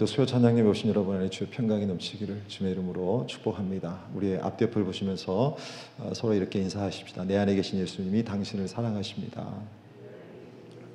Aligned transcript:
네, 0.00 0.04
오늘도 0.04 0.06
수요 0.06 0.24
찬양에 0.24 0.62
오신 0.62 0.88
여러분 0.88 1.14
안에 1.16 1.28
주의 1.28 1.50
평강이 1.50 1.84
넘치기를 1.84 2.44
주의 2.48 2.72
이름으로 2.72 3.26
축복합니다. 3.26 4.00
우리의 4.14 4.38
앞뒤를 4.38 4.82
보시면서 4.82 5.58
어, 5.98 6.12
서로 6.14 6.32
이렇게 6.32 6.58
인사하십시다. 6.58 7.24
내 7.24 7.36
안에 7.36 7.54
계신 7.54 7.78
예수님이 7.78 8.24
당신을 8.24 8.66
사랑하십니다. 8.66 9.46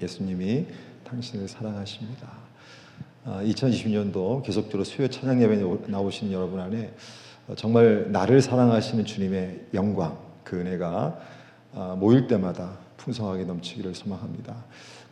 예수님이 0.01 0.65
당신을 1.03 1.47
사랑하십니다. 1.47 2.27
2020년도 3.25 4.39
아, 4.39 4.41
계속적으로 4.41 4.83
수요 4.83 5.07
찬양 5.07 5.39
예배에 5.39 5.63
나오시는 5.85 6.33
여러분 6.33 6.59
안에 6.59 6.91
어, 7.47 7.53
정말 7.55 8.11
나를 8.11 8.41
사랑하시는 8.41 9.05
주님의 9.05 9.67
영광, 9.75 10.17
그 10.43 10.59
은혜가 10.59 11.19
아, 11.75 11.95
모일 11.99 12.25
때마다 12.25 12.79
풍성하게 12.97 13.43
넘치기를 13.43 13.93
소망합니다. 13.93 14.65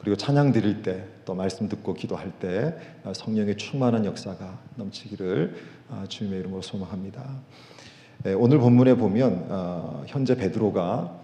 그리고 0.04 0.16
찬양 0.18 0.52
드릴 0.52 0.82
때 0.84 1.14
또 1.26 1.34
말씀 1.34 1.68
듣고 1.70 1.94
기도할 1.94 2.32
때 2.40 2.76
어, 3.04 3.14
성령의 3.14 3.58
충만한 3.58 4.06
역사가 4.06 4.60
넘치기를 4.76 5.56
어, 5.90 6.04
주님의 6.08 6.40
이름으로 6.42 6.62
소망합니다. 6.62 7.24
예, 8.26 8.34
오늘 8.34 8.60
본문에 8.60 8.96
보면 8.96 9.48
어, 9.50 10.04
현재 10.08 10.36
베드로가 10.36 11.24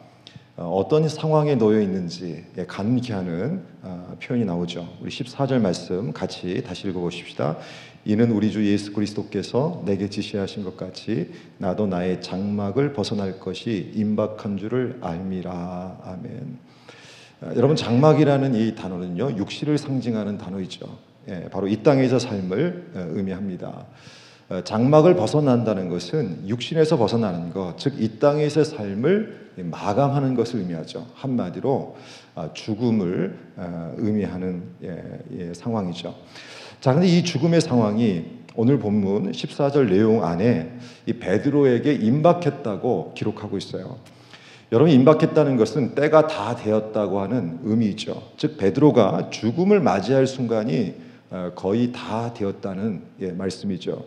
어떤 0.57 1.07
상황에 1.07 1.55
놓여 1.55 1.79
있는지 1.79 2.45
예, 2.57 2.65
간기 2.65 3.13
하는 3.13 3.63
표현이 4.21 4.43
나오죠. 4.43 4.97
우리 5.01 5.09
14절 5.09 5.61
말씀 5.61 6.11
같이 6.11 6.61
다시 6.63 6.89
읽어보십시다. 6.89 7.57
이는 8.05 8.31
우리 8.31 8.51
주 8.51 8.65
예수 8.69 8.91
그리스도께서 8.93 9.83
내게 9.85 10.09
지시하신 10.09 10.63
것 10.63 10.75
같이 10.75 11.31
나도 11.57 11.87
나의 11.87 12.21
장막을 12.21 12.93
벗어날 12.93 13.39
것이 13.39 13.91
임박한 13.95 14.57
줄을 14.57 14.97
알미라. 15.01 16.01
아멘. 16.03 16.68
아, 17.41 17.53
여러분 17.55 17.75
장막이라는 17.75 18.55
이 18.55 18.75
단어는요 18.75 19.37
육시를 19.37 19.77
상징하는 19.77 20.37
단어이죠. 20.37 20.87
예, 21.29 21.47
바로 21.51 21.67
이 21.67 21.83
땅에서 21.83 22.19
삶을 22.19 22.91
어, 22.95 23.07
의미합니다. 23.11 23.85
어, 24.49 24.61
장막을 24.63 25.15
벗어난다는 25.15 25.89
것은 25.89 26.47
육신에서 26.47 26.97
벗어나는 26.97 27.51
것, 27.53 27.77
즉 27.77 27.99
이 27.99 28.19
땅에서 28.19 28.63
삶을 28.63 29.51
마감하는 29.57 30.35
것을 30.35 30.59
의미하죠. 30.59 31.05
한마디로 31.15 31.95
아, 32.35 32.49
죽음을 32.53 33.37
어, 33.57 33.93
의미하는 33.97 34.63
예, 34.83 35.01
예, 35.37 35.53
상황이죠. 35.53 36.15
자, 36.81 36.93
근데 36.93 37.07
이 37.07 37.23
죽음의 37.23 37.61
상황이 37.61 38.25
오늘 38.55 38.79
본문 38.79 39.31
14절 39.31 39.89
내용 39.89 40.25
안에 40.25 40.71
이 41.05 41.13
베드로에게 41.13 41.93
임박했다고 41.93 43.13
기록하고 43.15 43.57
있어요. 43.57 43.97
여러분 44.71 44.93
임박했다는 44.93 45.57
것은 45.57 45.95
때가 45.95 46.27
다 46.27 46.55
되었다고 46.55 47.21
하는 47.21 47.59
의미죠. 47.63 48.21
즉 48.37 48.57
베드로가 48.57 49.29
죽음을 49.31 49.79
맞이할 49.79 50.27
순간이 50.27 50.93
어, 51.31 51.51
거의 51.55 51.91
다 51.91 52.33
되었다는 52.33 53.01
예, 53.21 53.31
말씀이죠. 53.31 54.05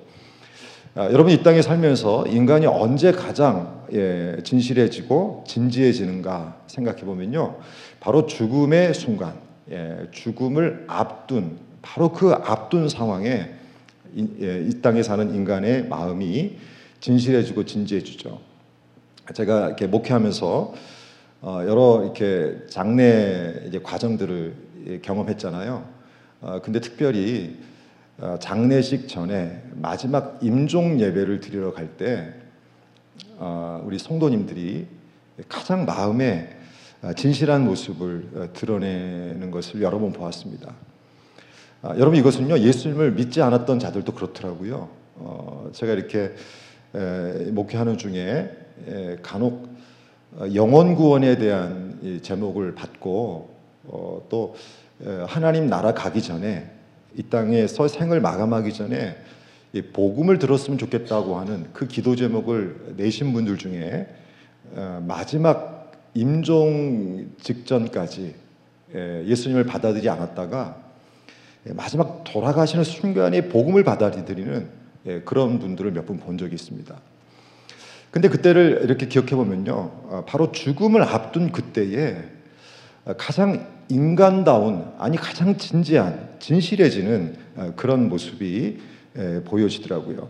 아, 0.95 1.05
여러분 1.07 1.33
이 1.33 1.43
땅에 1.43 1.63
살면서 1.63 2.27
인간이 2.27 2.67
언제 2.67 3.13
가장 3.13 3.83
예, 3.93 4.37
진실해지고 4.45 5.45
진지해지는가 5.47 6.63
생각해 6.67 7.03
보면요, 7.03 7.57
바로 8.01 8.27
죽음의 8.27 8.95
순간, 8.95 9.35
예, 9.71 10.07
죽음을 10.13 10.85
앞둔 10.87 11.59
바로 11.81 12.13
그 12.13 12.33
앞둔 12.33 12.89
상황에 12.89 13.51
이 14.15 14.79
땅에 14.83 15.03
사는 15.03 15.35
인간의 15.35 15.89
마음이 15.89 16.57
진실해지고 17.01 17.65
진지해지죠. 17.65 18.52
제가 19.35 19.67
이렇게 19.69 19.87
목회하면서 19.87 20.75
어, 21.43 21.61
여러 21.67 22.03
이렇게 22.03 22.57
장례 22.69 23.65
이제 23.67 23.79
과정들을 23.81 25.01
경험했잖아요. 25.03 25.85
어, 26.41 26.61
근데 26.63 26.81
특별히 26.81 27.57
어, 28.19 28.37
장례식 28.41 29.09
전에 29.09 29.63
마지막 29.75 30.39
임종 30.43 31.01
예배를 31.01 31.41
드리러 31.41 31.73
갈 31.73 31.89
때 31.97 32.35
우리 33.85 33.99
성도님들이 33.99 34.87
가장 35.49 35.85
마음에 35.85 36.57
진실한 37.17 37.65
모습을 37.65 38.51
드러내는 38.53 39.51
것을 39.51 39.83
여러 39.83 39.99
번 39.99 40.13
보았습니다. 40.13 40.73
여러분 41.99 42.15
이것은요 42.17 42.61
예수님을 42.61 43.13
믿지 43.13 43.43
않았던 43.43 43.81
자들도 43.81 44.13
그렇더라고요. 44.15 44.89
제가 45.73 45.93
이렇게 45.93 46.33
목회하는 47.51 47.99
중에 47.99 48.15
예, 48.15 48.62
간혹 49.23 49.69
어, 50.37 50.47
영원 50.55 50.95
구원에 50.95 51.37
대한 51.37 52.21
제목을 52.23 52.75
받고 52.75 53.51
어, 53.85 54.23
또 54.29 54.55
하나님 55.27 55.67
나라 55.67 55.93
가기 55.93 56.23
전에 56.23 56.71
이 57.17 57.25
땅에서 57.25 57.89
생을 57.89 58.21
마감하기 58.21 58.73
전에 58.73 59.17
복음을 59.93 60.39
들었으면 60.39 60.79
좋겠다고 60.79 61.37
하는 61.37 61.67
그 61.73 61.89
기도 61.89 62.15
제목을 62.15 62.95
내신 62.97 63.33
분들 63.33 63.59
중에 63.59 64.07
어, 64.75 65.05
마지막 65.07 65.93
임종 66.15 67.33
직전까지 67.41 68.35
예수님을 68.95 69.65
받아들이지 69.65 70.09
않았다가 70.11 70.77
마지막 71.75 72.23
돌아가시는 72.25 72.85
순간에 72.85 73.49
복음을 73.49 73.83
받아들이는 73.85 74.69
그런 75.25 75.59
분들을 75.59 75.91
몇 75.93 76.07
분 76.07 76.19
본 76.19 76.37
적이 76.37 76.55
있습니다. 76.57 76.95
근데 78.13 78.29
그때를 78.29 78.83
이렇게 78.85 79.09
기억해 79.09 79.31
보면요. 79.31 79.73
어, 79.73 80.25
바로 80.27 80.53
죽음을 80.53 81.03
앞둔 81.03 81.51
그때에 81.51 82.19
가장 83.17 83.67
인간다운, 83.89 84.85
아니 84.99 85.17
가장 85.17 85.57
진지한, 85.57 86.29
진실해지는 86.39 87.35
어, 87.57 87.73
그런 87.75 88.09
모습이 88.11 88.79
보여지더라고요. 89.47 90.29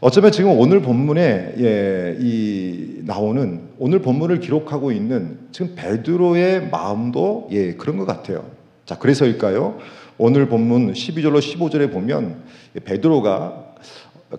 어쩌면 0.00 0.32
지금 0.32 0.52
오늘 0.52 0.80
본문에 0.80 1.54
예, 1.58 2.16
이 2.20 3.02
나오는 3.02 3.68
오늘 3.78 3.98
본문을 4.00 4.40
기록하고 4.40 4.92
있는 4.92 5.38
지금 5.52 5.74
베드로의 5.74 6.70
마음도 6.70 7.48
예, 7.52 7.74
그런 7.74 7.98
것 7.98 8.06
같아요. 8.06 8.48
자, 8.86 8.98
그래서일까요? 8.98 9.78
오늘 10.16 10.48
본문 10.48 10.92
12절로 10.92 11.38
15절에 11.40 11.92
보면 11.92 12.42
베드로가 12.84 13.69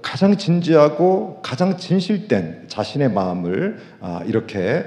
가장 0.01 0.37
진지하고 0.37 1.41
가장 1.43 1.75
진실된 1.77 2.65
자신의 2.69 3.11
마음을 3.11 3.77
아, 3.99 4.23
이렇게 4.25 4.85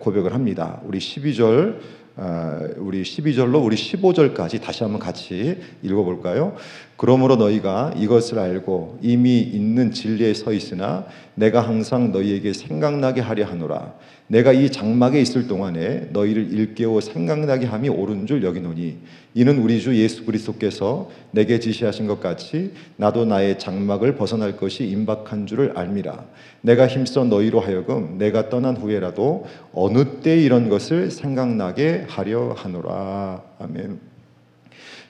고백을 0.00 0.32
합니다. 0.32 0.80
우리 0.84 0.98
12절 0.98 1.78
아, 2.16 2.58
우리 2.78 3.02
12절로 3.02 3.62
우리 3.62 3.76
15절까지 3.76 4.62
다시 4.62 4.82
한번 4.82 4.98
같이 5.00 5.60
읽어볼까요? 5.82 6.56
그러므로 7.00 7.36
너희가 7.36 7.94
이것을 7.96 8.38
알고 8.38 8.98
이미 9.00 9.40
있는 9.40 9.90
진리에 9.90 10.34
서 10.34 10.52
있으나 10.52 11.06
내가 11.34 11.62
항상 11.62 12.12
너희에게 12.12 12.52
생각나게 12.52 13.22
하려 13.22 13.46
하노라. 13.46 13.94
내가 14.26 14.52
이 14.52 14.70
장막에 14.70 15.18
있을 15.18 15.48
동안에 15.48 16.10
너희를 16.12 16.52
일깨워 16.52 17.00
생각나게 17.00 17.64
함이 17.64 17.88
옳은 17.88 18.26
줄 18.26 18.44
여기노니 18.44 18.98
이는 19.32 19.58
우리 19.60 19.80
주 19.80 19.96
예수 19.96 20.26
그리스도께서 20.26 21.10
내게 21.30 21.58
지시하신 21.58 22.06
것 22.06 22.20
같이 22.20 22.74
나도 22.96 23.24
나의 23.24 23.58
장막을 23.58 24.16
벗어날 24.16 24.58
것이 24.58 24.86
임박한 24.86 25.46
줄을 25.46 25.72
알미라. 25.78 26.26
내가 26.60 26.86
힘써 26.86 27.24
너희로 27.24 27.60
하여금 27.60 28.18
내가 28.18 28.50
떠난 28.50 28.76
후에라도 28.76 29.46
어느 29.72 30.20
때 30.20 30.38
이런 30.38 30.68
것을 30.68 31.10
생각나게 31.10 32.04
하려 32.08 32.52
하노라. 32.58 33.42
아멘 33.58 34.09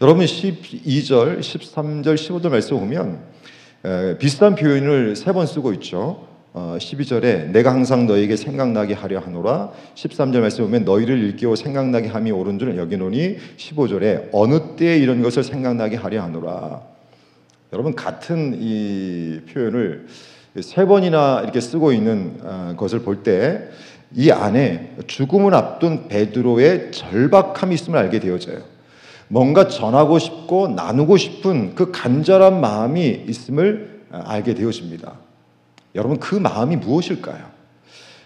여러분 0.00 0.24
12절 0.24 1.40
13절 1.40 2.14
15절 2.14 2.48
말씀 2.50 2.78
보면 2.78 3.18
비슷한 4.18 4.54
표현을 4.54 5.16
세 5.16 5.32
번 5.32 5.46
쓰고 5.46 5.72
있죠. 5.74 6.26
어, 6.52 6.76
12절에 6.80 7.50
내가 7.50 7.72
항상 7.72 8.06
너에게 8.08 8.34
생각나게 8.34 8.92
하려 8.94 9.20
하노라. 9.20 9.70
13절 9.94 10.40
말씀 10.40 10.64
보면 10.64 10.84
너희를 10.84 11.18
일깨워 11.18 11.54
생각나게 11.54 12.08
함이 12.08 12.32
옳은 12.32 12.58
줄 12.58 12.76
여기노니 12.76 13.36
15절에 13.56 14.30
어느 14.32 14.74
때에 14.76 14.98
이런 14.98 15.22
것을 15.22 15.44
생각나게 15.44 15.96
하려 15.96 16.22
하노라. 16.22 16.82
여러분 17.72 17.94
같은 17.94 18.56
이 18.60 19.40
표현을 19.52 20.06
세 20.60 20.84
번이나 20.86 21.40
이렇게 21.44 21.60
쓰고 21.60 21.92
있는 21.92 22.38
어, 22.42 22.74
것을 22.76 23.00
볼 23.00 23.22
때 23.22 23.68
이 24.12 24.32
안에 24.32 24.96
죽음을 25.06 25.54
앞둔 25.54 26.08
베드로의 26.08 26.90
절박함이 26.90 27.72
있음을 27.76 27.96
알게 27.96 28.18
되어져요. 28.18 28.58
뭔가 29.32 29.68
전하고 29.68 30.18
싶고 30.18 30.68
나누고 30.68 31.16
싶은 31.16 31.76
그 31.76 31.92
간절한 31.92 32.60
마음이 32.60 33.26
있음을 33.28 34.00
어, 34.10 34.22
알게 34.26 34.54
되어집니다. 34.54 35.12
여러분 35.94 36.18
그 36.18 36.34
마음이 36.34 36.76
무엇일까요? 36.76 37.48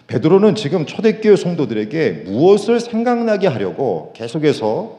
베드로는 0.07 0.55
지금 0.55 0.87
초대교회 0.87 1.35
성도들에게 1.35 2.23
무엇을 2.25 2.79
생각나게 2.79 3.47
하려고 3.47 4.13
계속해서 4.15 4.97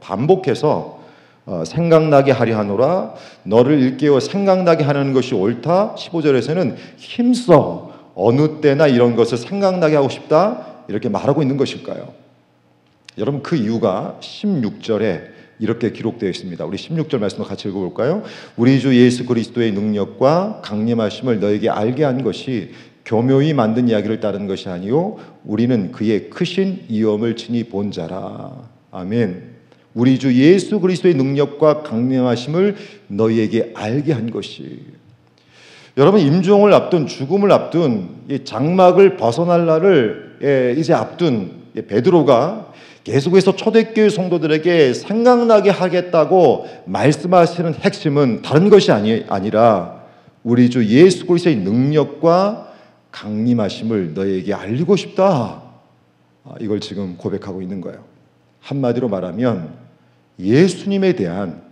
반복해서 0.00 1.00
어, 1.46 1.62
생각나게 1.64 2.32
하려 2.32 2.58
하노라 2.58 3.14
너를 3.44 3.78
일깨워 3.78 4.18
생각나게 4.18 4.82
하는 4.82 5.12
것이 5.12 5.32
옳다 5.36 5.94
15절에서는 5.94 6.74
힘써 6.96 7.92
어느 8.16 8.60
때나 8.60 8.88
이런 8.88 9.14
것을 9.14 9.38
생각나게 9.38 9.94
하고 9.94 10.08
싶다 10.08 10.66
이렇게 10.88 11.08
말하고 11.08 11.42
있는 11.42 11.56
것일까요? 11.56 12.12
여러분 13.18 13.44
그 13.44 13.54
이유가 13.54 14.16
16절에 14.20 15.35
이렇게 15.58 15.92
기록되어 15.92 16.28
있습니다. 16.28 16.64
우리 16.64 16.76
16절 16.76 17.18
말씀을 17.18 17.46
같이 17.46 17.68
읽어볼까요? 17.68 18.22
우리 18.56 18.78
주 18.80 18.94
예수 18.96 19.24
그리스도의 19.24 19.72
능력과 19.72 20.60
강림하심을 20.64 21.40
너에게 21.40 21.68
알게 21.68 22.04
한 22.04 22.22
것이 22.22 22.70
교묘히 23.04 23.54
만든 23.54 23.88
이야기를 23.88 24.20
따르는 24.20 24.48
것이 24.48 24.68
아니요 24.68 25.16
우리는 25.44 25.92
그의 25.92 26.28
크신 26.28 26.84
이엄을 26.88 27.36
친히 27.36 27.64
본 27.64 27.90
자라. 27.90 28.52
아멘. 28.90 29.56
우리 29.94 30.18
주 30.18 30.34
예수 30.34 30.80
그리스도의 30.80 31.14
능력과 31.14 31.82
강림하심을 31.82 32.76
너희에게 33.08 33.72
알게 33.74 34.12
한 34.12 34.30
것이 34.30 34.80
여러분 35.96 36.20
임종을 36.20 36.74
앞둔 36.74 37.06
죽음을 37.06 37.50
앞둔 37.50 38.08
이 38.28 38.44
장막을 38.44 39.16
벗어날 39.16 39.64
날을 39.64 40.38
예, 40.42 40.74
이제 40.76 40.92
앞둔 40.92 41.52
베드로가 41.88 42.74
계속해서 43.06 43.54
초대교회 43.54 44.08
성도들에게 44.08 44.92
생각나게 44.92 45.70
하겠다고 45.70 46.66
말씀하시는 46.86 47.74
핵심은 47.74 48.42
다른 48.42 48.68
것이 48.68 48.90
아니, 48.90 49.24
아니라 49.28 50.02
우리 50.42 50.68
주 50.70 50.84
예수 50.86 51.24
그리스도의 51.24 51.54
능력과 51.58 52.72
강림하심을 53.12 54.14
너에게 54.14 54.52
알리고 54.52 54.96
싶다. 54.96 55.62
아, 56.42 56.54
이걸 56.60 56.80
지금 56.80 57.16
고백하고 57.16 57.62
있는 57.62 57.80
거예요. 57.80 58.02
한마디로 58.58 59.08
말하면 59.08 59.74
예수님에 60.40 61.12
대한 61.12 61.62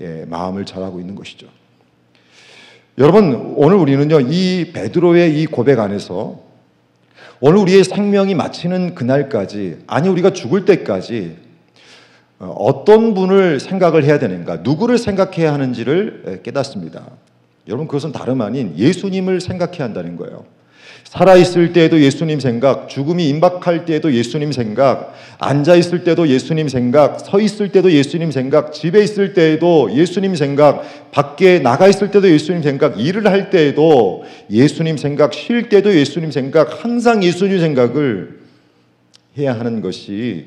예, 0.00 0.24
마음을 0.28 0.66
잘하고 0.66 0.98
있는 0.98 1.14
것이죠. 1.14 1.46
여러분 2.98 3.54
오늘 3.56 3.76
우리는요 3.76 4.22
이 4.22 4.72
베드로의 4.72 5.40
이 5.40 5.46
고백 5.46 5.78
안에서 5.78 6.43
오늘 7.40 7.58
우리의 7.58 7.84
생명이 7.84 8.34
마치는 8.34 8.94
그날까지 8.94 9.84
아니 9.86 10.08
우리가 10.08 10.32
죽을 10.32 10.64
때까지 10.64 11.36
어, 12.38 12.46
어떤 12.58 13.14
분을 13.14 13.60
생각을 13.60 14.04
해야 14.04 14.18
되는가 14.18 14.56
누구를 14.58 14.98
생각해야 14.98 15.52
하는지를 15.52 16.40
깨닫습니다. 16.42 17.02
여러분 17.68 17.86
그것은 17.86 18.12
다름 18.12 18.40
아닌 18.40 18.74
예수님을 18.76 19.40
생각해야 19.40 19.84
한다는 19.84 20.16
거예요. 20.16 20.44
살아있을 21.04 21.72
때에도 21.72 22.00
예수님 22.00 22.40
생각, 22.40 22.88
죽음이 22.88 23.28
임박할 23.28 23.84
때에도 23.84 24.12
예수님 24.12 24.50
생각, 24.50 25.14
앉아있을 25.38 26.02
때도 26.02 26.26
예수님 26.26 26.68
생각, 26.68 27.20
서 27.20 27.40
있을 27.40 27.70
때도 27.70 27.92
예수님 27.92 28.32
생각, 28.32 28.72
집에 28.72 29.02
있을 29.04 29.32
때에도 29.32 29.92
예수님 29.92 30.34
생각, 30.34 30.82
밖에 31.12 31.60
나가 31.60 31.86
있을 31.86 32.10
때도 32.10 32.28
예수님 32.28 32.62
생각, 32.62 32.98
일을 32.98 33.28
할 33.28 33.50
때에도 33.50 34.24
예수님 34.50 34.96
생각, 34.96 35.34
쉴 35.34 35.68
때도 35.68 35.94
예수님 35.94 36.32
생각, 36.32 36.84
항상 36.84 37.22
예수님 37.22 37.60
생각을 37.60 38.40
해야 39.38 39.56
하는 39.56 39.82
것이 39.82 40.46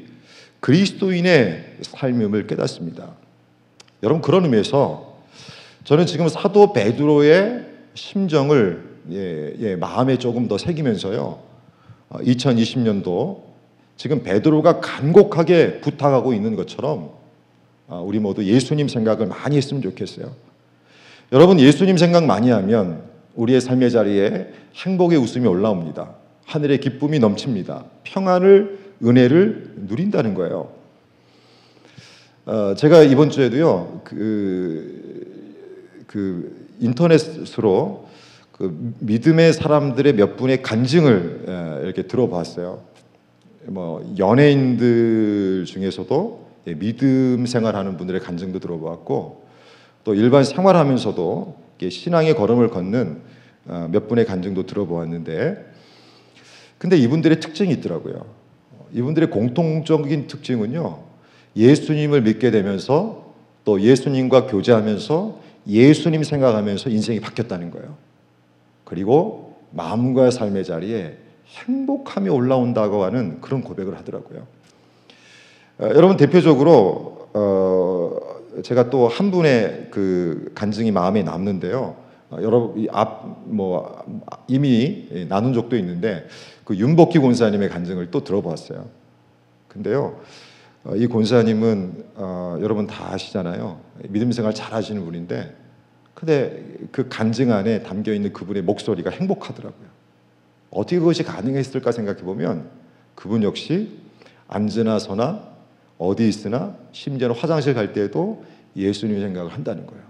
그리스도인의 0.60 1.63
삶임을 1.81 2.48
깨닫습니다. 2.48 3.16
여러분 4.04 4.22
그런 4.22 4.44
의미에서 4.44 5.18
저는 5.86 6.06
지금 6.06 6.28
사도 6.28 6.74
베드로의 6.74 7.66
심정을 7.94 8.96
예, 9.12 9.54
예, 9.59 9.75
마음에 9.75 10.18
조금 10.18 10.48
더 10.48 10.57
새기면서요. 10.57 11.39
2020년도 12.09 13.07
어, 13.07 13.54
지금 13.95 14.24
베드로가 14.24 14.80
간곡하게 14.80 15.81
부탁하고 15.81 16.33
있는 16.33 16.56
것처럼 16.56 17.12
어, 17.88 18.04
우리 18.06 18.19
모두 18.19 18.44
예수님 18.44 18.88
생각을 18.88 19.27
많이 19.27 19.57
했으면 19.57 19.81
좋겠어요. 19.81 20.31
여러분 21.31 21.59
예수님 21.59 21.98
생각 21.98 22.25
많이 22.25 22.50
하면 22.50 23.04
우리의 23.36 23.62
삶의 23.62 23.92
자리에 23.92 24.48
행복의 24.75 25.18
웃음이 25.18 25.48
올라옵니다. 25.48 26.15
하늘의 26.45 26.80
기쁨이 26.80 27.19
넘칩니다. 27.19 27.86
평안을 28.04 28.80
은혜를 29.04 29.74
누린다는 29.88 30.33
거예요. 30.33 30.71
어, 32.45 32.74
제가 32.75 33.04
이번 33.04 33.30
주에도요 33.30 34.01
그, 34.06 36.04
그 36.07 36.68
인터넷으로 36.80 38.06
그 38.57 38.94
믿음의 39.00 39.54
사람들의 39.54 40.13
몇 40.13 40.36
분의 40.36 40.62
간증을 40.62 41.81
이렇게 41.83 42.04
들어봤어요. 42.04 42.81
뭐 43.65 44.15
연예인들 44.18 45.65
중에서도 45.65 46.48
예, 46.68 46.74
믿음 46.74 47.45
생활하는 47.45 47.98
분들의 47.98 48.21
간증도 48.21 48.59
들어봤고 48.59 49.45
또 50.04 50.13
일반 50.13 50.44
생활하면서도 50.44 51.56
신앙의 51.89 52.36
걸음을 52.36 52.69
걷는 52.69 53.21
어, 53.68 53.89
몇 53.92 54.07
분의 54.07 54.25
간증도 54.25 54.65
들어보았는데 54.65 55.65
근데 56.77 56.98
이분들의 56.98 57.39
특징이 57.39 57.71
있더라고요. 57.74 58.25
이분들의 58.94 59.30
공통적인 59.30 60.27
특징은요. 60.27 61.00
예수님을 61.56 62.21
믿게 62.21 62.51
되면서 62.51 63.33
또 63.65 63.81
예수님과 63.81 64.48
교제하면서 64.48 65.42
예수님 65.68 66.24
생각하면서 66.24 66.89
인생이 66.89 67.19
바뀌었다는 67.19 67.71
거예요. 67.71 67.98
그리고 68.88 69.57
마음과 69.72 70.31
삶의 70.31 70.63
자리에 70.63 71.18
행복함이 71.45 72.30
올라온다고 72.30 73.04
하는 73.04 73.42
그런 73.42 73.62
고백을 73.62 73.98
하더라고요. 73.98 74.48
어, 75.80 75.89
여러분 75.94 76.16
대표적으로 76.16 77.28
어, 77.34 78.18
제가 78.63 78.89
또 78.89 79.10
한 79.10 79.30
분의 79.30 79.89
그 79.92 80.54
간증이 80.56 80.92
마음에 80.92 81.22
남는데요. 81.22 81.98
어, 82.30 82.38
여러분 82.42 82.88
앞뭐 82.89 84.06
이미 84.48 85.28
나눈 85.28 85.54
적도 85.54 85.75
있는데 85.75 86.25
그 86.63 86.74
윤복희 86.78 87.19
권사님의 87.19 87.68
간증을 87.68 88.10
또 88.10 88.24
들어봤어요. 88.24 88.86
근데요. 89.68 90.18
어, 90.86 90.95
이 90.95 91.07
권사님은 91.07 92.06
어, 92.16 92.57
여러분 92.62 92.88
다 92.88 93.12
아시잖아요. 93.12 93.81
믿음 94.07 94.31
생활 94.31 94.54
잘 94.54 94.72
하시는 94.72 95.04
분인데 95.04 95.67
근데 96.18 96.64
그 96.92 97.08
간증 97.08 97.52
안에 97.52 97.84
담겨 97.84 98.12
있는 98.12 98.34
그분의 98.34 98.64
목소리가 98.64 99.12
행복하더라고요. 99.12 99.88
어떻게 100.72 100.98
그것이 100.98 101.22
가능했을까 101.22 101.92
생각해 101.92 102.22
보면 102.22 102.69
그분 103.14 103.44
역시 103.44 104.00
앉으나 104.48 104.98
서나 104.98 105.44
어디 106.00 106.28
있으나 106.28 106.75
심지어는 106.92 107.36
화장실 107.36 107.75
갈 107.75 107.94
때에도 107.94 108.44
예수님 108.75 109.19
생각을 109.19 109.54
한다는 109.54 109.86
거예요. 109.86 110.02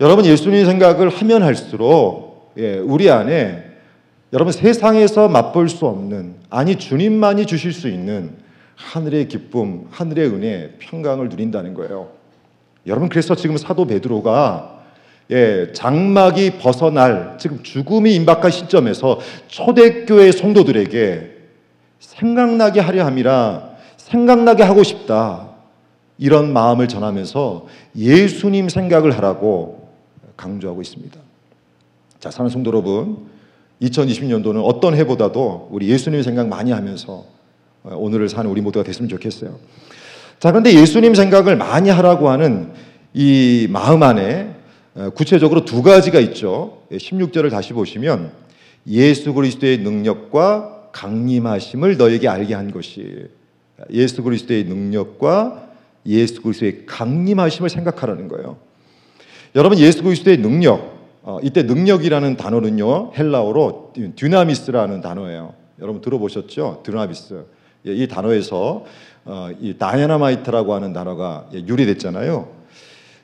여러분 0.00 0.24
예수님 0.24 0.64
생각을 0.64 1.10
하면 1.10 1.42
할수록 1.42 2.54
예, 2.56 2.78
우리 2.78 3.10
안에 3.10 3.62
여러분 4.32 4.54
세상에서 4.54 5.28
맛볼 5.28 5.68
수 5.68 5.84
없는 5.84 6.36
아니 6.48 6.76
주님만이 6.76 7.44
주실 7.44 7.74
수 7.74 7.88
있는 7.88 8.30
하늘의 8.76 9.28
기쁨, 9.28 9.86
하늘의 9.90 10.30
은혜, 10.30 10.74
평강을 10.78 11.28
누린다는 11.28 11.74
거예요. 11.74 12.08
여러분 12.86 13.10
그래서 13.10 13.34
지금 13.34 13.58
사도 13.58 13.86
베드로가 13.86 14.73
예, 15.30 15.72
장막이 15.72 16.58
벗어날 16.58 17.36
지금 17.38 17.62
죽음이 17.62 18.14
임박한 18.14 18.50
시점에서 18.50 19.20
초대교회 19.48 20.32
성도들에게 20.32 21.30
생각나게 21.98 22.80
하려 22.80 23.06
함이라 23.06 23.74
생각나게 23.96 24.62
하고 24.62 24.82
싶다. 24.82 25.48
이런 26.18 26.52
마음을 26.52 26.86
전하면서 26.86 27.66
예수님 27.96 28.68
생각을 28.68 29.16
하라고 29.16 29.88
강조하고 30.36 30.82
있습니다. 30.82 31.18
자, 32.20 32.30
사는 32.30 32.48
성도 32.50 32.70
여러분, 32.70 33.26
2020년도는 33.82 34.62
어떤 34.64 34.94
해보다도 34.94 35.68
우리 35.72 35.88
예수님 35.88 36.22
생각 36.22 36.48
많이 36.48 36.70
하면서 36.70 37.24
오늘을 37.82 38.28
사는 38.28 38.48
우리 38.48 38.60
모두가 38.60 38.84
됐으면 38.84 39.08
좋겠어요. 39.08 39.58
자, 40.38 40.50
그런데 40.50 40.72
예수님 40.72 41.14
생각을 41.14 41.56
많이 41.56 41.90
하라고 41.90 42.28
하는 42.28 42.72
이 43.12 43.66
마음 43.70 44.02
안에 44.02 44.48
어, 44.48 44.53
구체적으로 45.14 45.64
두 45.64 45.82
가지가 45.82 46.20
있죠. 46.20 46.82
16절을 46.92 47.46
예, 47.46 47.48
다시 47.50 47.72
보시면 47.72 48.32
예수 48.86 49.34
그리스도의 49.34 49.78
능력과 49.78 50.90
강림하심을 50.92 51.96
너에게 51.96 52.28
알게 52.28 52.54
한 52.54 52.70
것이 52.70 53.26
예수 53.90 54.22
그리스도의 54.22 54.64
능력과 54.64 55.68
예수 56.06 56.40
그리스도의 56.42 56.86
강림하심을 56.86 57.70
생각하라는 57.70 58.28
거예요. 58.28 58.56
여러분 59.56 59.78
예수 59.78 60.02
그리스도의 60.02 60.38
능력 60.38 60.94
어, 61.22 61.38
이때 61.42 61.62
능력이라는 61.62 62.36
단어는요 62.36 63.12
헬라어로 63.16 63.94
듀나미스라는 64.14 65.00
단어예요. 65.00 65.54
여러분 65.80 66.00
들어보셨죠? 66.02 66.82
듀나미스. 66.84 67.44
예, 67.86 67.94
이 67.94 68.06
단어에서 68.06 68.84
어, 69.24 69.48
이 69.60 69.76
다이나마이트라고 69.76 70.74
하는 70.74 70.92
단어가 70.92 71.48
예, 71.52 71.58
유래됐잖아요. 71.66 72.63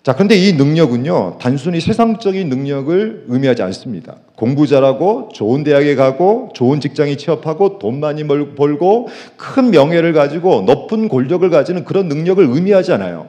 자, 0.03 0.15
근데 0.15 0.35
이 0.35 0.55
능력은요, 0.55 1.37
단순히 1.39 1.79
세상적인 1.79 2.49
능력을 2.49 3.27
의미하지 3.29 3.63
않습니다. 3.63 4.17
공부 4.35 4.67
잘하고, 4.67 5.29
좋은 5.35 5.63
대학에 5.63 5.95
가고, 5.95 6.49
좋은 6.55 6.81
직장에 6.81 7.17
취업하고, 7.17 7.79
돈 7.79 8.01
많이 8.01 8.27
벌고, 8.27 9.09
큰 9.37 9.71
명예를 9.71 10.15
가지고, 10.15 10.63
높은 10.63 11.09
권력을 11.09 11.49
가지는 11.51 11.85
그런 11.85 12.09
능력을 12.09 12.43
의미하지 12.43 12.93
않아요. 12.93 13.29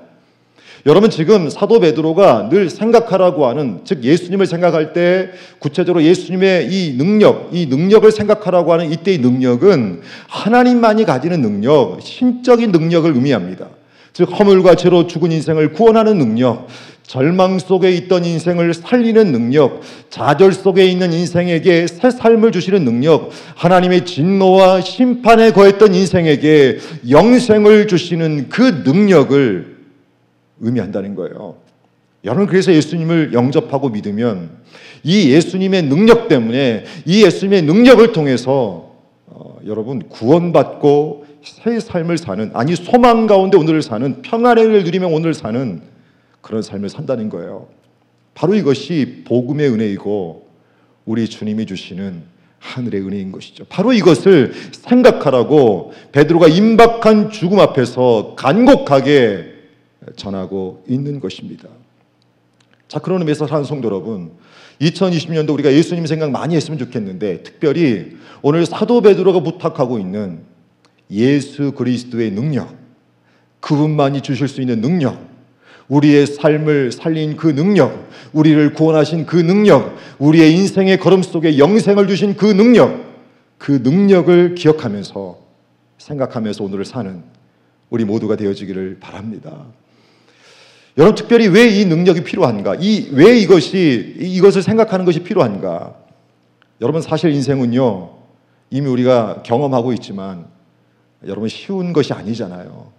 여러분 0.85 1.11
지금 1.11 1.49
사도 1.49 1.79
베드로가 1.79 2.49
늘 2.49 2.67
생각하라고 2.69 3.45
하는 3.45 3.81
즉 3.83 4.03
예수님을 4.03 4.47
생각할 4.47 4.93
때 4.93 5.29
구체적으로 5.59 6.03
예수님의 6.03 6.69
이 6.71 6.97
능력, 6.97 7.49
이 7.51 7.67
능력을 7.67 8.11
생각하라고 8.11 8.73
하는 8.73 8.91
이때의 8.91 9.19
능력은 9.19 10.01
하나님만이 10.27 11.05
가지는 11.05 11.41
능력, 11.41 11.99
신적인 12.01 12.71
능력을 12.71 13.13
의미합니다. 13.13 13.67
즉 14.13 14.27
허물과 14.38 14.75
죄로 14.75 15.08
죽은 15.08 15.32
인생을 15.32 15.74
구원하는 15.74 16.18
능력, 16.18 16.68
절망 17.03 17.60
속에 17.60 17.91
있던 17.91 18.24
인생을 18.24 18.74
살리는 18.74 19.32
능력, 19.32 19.82
좌절 20.10 20.53
속에 20.53 20.86
있는 20.86 21.12
인생에게 21.12 21.88
새 21.88 22.10
삶을 22.10 22.51
주시는 22.51 22.86
능력, 22.86 23.32
하나님의 23.56 24.06
진노와 24.06 24.82
심판에 24.82 25.51
거했던 25.51 25.94
인생에게 25.94 26.77
영생을 27.10 27.88
주시는 27.88 28.50
그 28.50 28.84
능력을 28.86 29.77
의미한다는 30.62 31.15
거예요. 31.15 31.56
여러분 32.24 32.46
그래서 32.46 32.72
예수님을 32.72 33.34
영접하고 33.34 33.89
믿으면 33.89 34.51
이 35.03 35.32
예수님의 35.32 35.84
능력 35.84 36.27
때문에 36.27 36.86
이 37.06 37.25
예수님의 37.25 37.63
능력을 37.63 38.12
통해서 38.12 38.91
어, 39.25 39.58
여러분 39.65 40.08
구원받고 40.08 41.20
새 41.43 41.79
삶을 41.79 42.17
사는 42.17 42.51
아니 42.53 42.75
소망 42.75 43.27
가운데 43.27 43.57
오늘을 43.57 43.81
사는 43.81 44.21
평안을 44.21 44.83
누리며 44.83 45.07
오늘 45.07 45.33
사는 45.33 45.81
그런 46.41 46.62
삶을 46.62 46.89
산다는 46.89 47.29
거예요. 47.29 47.67
바로 48.33 48.55
이것이 48.55 49.24
복음의 49.25 49.69
은혜이고 49.69 50.48
우리 51.05 51.27
주님이 51.27 51.65
주시는 51.65 52.24
하늘의 52.60 53.01
은혜인 53.01 53.31
것이죠. 53.31 53.65
바로 53.69 53.91
이것을 53.91 54.53
생각하라고 54.71 55.93
베드로가 56.12 56.48
임박한 56.48 57.31
죽음 57.31 57.60
앞에서 57.60 58.36
간곡하게 58.38 59.51
전하고 60.15 60.83
있는 60.88 61.19
것입니다. 61.19 61.67
자, 62.88 63.00
그런 63.00 63.21
의미에서 63.21 63.48
사는 63.48 63.63
성도 63.63 63.88
여러분, 63.88 64.31
2020년도 64.79 65.53
우리가 65.53 65.71
예수님 65.71 66.05
생각 66.05 66.31
많이 66.31 66.55
했으면 66.55 66.77
좋겠는데 66.77 67.43
특별히 67.43 68.17
오늘 68.41 68.65
사도 68.65 69.01
베드로가 69.01 69.41
부탁하고 69.41 69.98
있는 69.98 70.50
예수 71.12 71.72
그리스도의 71.74 72.32
능력, 72.32 72.74
그분만이 73.60 74.22
주실 74.22 74.48
수 74.48 74.62
있는 74.62 74.82
능력, 74.82 75.30
우리의 75.89 76.25
삶을 76.25 76.91
살린 76.94 77.36
그 77.36 77.48
능력, 77.48 78.08
우리를 78.32 78.74
구원하신 78.74 79.25
그 79.25 79.36
능력, 79.36 79.96
우리의 80.20 80.53
인생의 80.56 81.00
걸음 81.00 81.22
속에 81.22 81.58
영생을 81.58 82.08
주신 82.08 82.36
그 82.36 82.46
능력, 82.46 83.12
그 83.58 83.82
능력을 83.84 84.56
기억하면서 84.56 85.38
생각하면서 85.98 86.63
오늘을 86.63 86.86
사는 86.86 87.22
우리 87.89 88.06
모두가 88.06 88.38
되어지기를 88.38 88.98
바랍니다. 89.01 89.65
여러분 90.98 91.15
특별히 91.15 91.48
왜 91.48 91.68
이 91.70 91.86
능력이 91.86 92.24
필요한가? 92.24 92.75
이 92.80 93.10
왜 93.13 93.38
이것이 93.38 94.15
이것을 94.20 94.62
생각하는 94.63 95.06
것이 95.06 95.22
필요한가? 95.24 95.96
여러분 96.82 97.01
사실 97.01 97.32
인생은요 97.32 98.10
이미 98.72 98.88
우리가 98.88 99.44
경험하고 99.44 99.94
있지만 99.94 100.46
여러분 101.25 101.49
쉬운 101.49 101.93
것이 101.93 102.13
아니잖아요. 102.13 102.91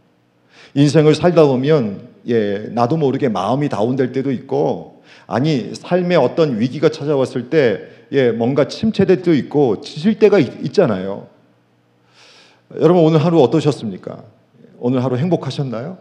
인생을 0.74 1.14
살다 1.14 1.46
보면 1.46 2.12
예, 2.28 2.68
나도 2.70 2.96
모르게 2.96 3.28
마음이 3.28 3.68
다운될 3.68 4.12
때도 4.12 4.30
있고, 4.32 5.02
아니, 5.26 5.74
삶에 5.74 6.16
어떤 6.16 6.60
위기가 6.60 6.88
찾아왔을 6.88 7.50
때, 7.50 7.80
예, 8.12 8.30
뭔가 8.30 8.68
침체될 8.68 9.18
때도 9.18 9.34
있고, 9.34 9.80
지칠 9.80 10.18
때가 10.18 10.38
있, 10.38 10.72
잖아요 10.72 11.26
여러분, 12.80 13.02
오늘 13.02 13.24
하루 13.24 13.42
어떠셨습니까? 13.42 14.22
오늘 14.78 15.02
하루 15.04 15.16
행복하셨나요? 15.16 15.98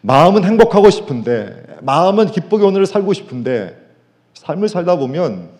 마음은 0.00 0.44
행복하고 0.44 0.88
싶은데, 0.90 1.64
마음은 1.82 2.30
기쁘게 2.30 2.64
오늘을 2.64 2.86
살고 2.86 3.12
싶은데, 3.12 3.76
삶을 4.34 4.68
살다 4.68 4.96
보면, 4.96 5.50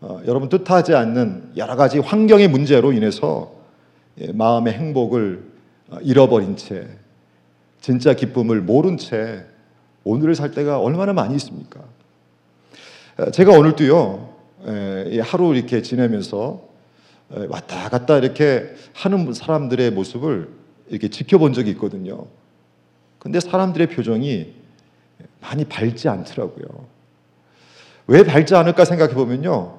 어, 0.00 0.20
여러분 0.26 0.48
뜻하지 0.48 0.94
않는 0.94 1.52
여러 1.56 1.76
가지 1.76 1.98
환경의 1.98 2.48
문제로 2.48 2.90
인해서 2.92 3.52
예, 3.52 3.59
마음의 4.32 4.72
행복을 4.74 5.44
어, 5.90 5.98
잃어버린 6.02 6.56
채 6.56 6.86
진짜 7.80 8.14
기쁨을 8.14 8.60
모른 8.60 8.96
채 8.96 9.44
오늘을 10.04 10.34
살 10.34 10.50
때가 10.50 10.80
얼마나 10.80 11.12
많이 11.12 11.34
있습니까? 11.36 11.80
제가 13.32 13.52
오늘도요 13.52 14.34
하루 15.22 15.54
이렇게 15.54 15.82
지내면서 15.82 16.62
왔다 17.48 17.88
갔다 17.88 18.16
이렇게 18.16 18.74
하는 18.94 19.32
사람들의 19.32 19.90
모습을 19.92 20.48
이렇게 20.88 21.08
지켜본 21.08 21.52
적이 21.52 21.70
있거든요. 21.72 22.26
근데 23.18 23.40
사람들의 23.40 23.88
표정이 23.88 24.54
많이 25.40 25.64
밝지 25.64 26.08
않더라고요. 26.08 26.66
왜 28.06 28.24
밝지 28.24 28.54
않을까 28.54 28.84
생각해 28.84 29.14
보면요. 29.14 29.78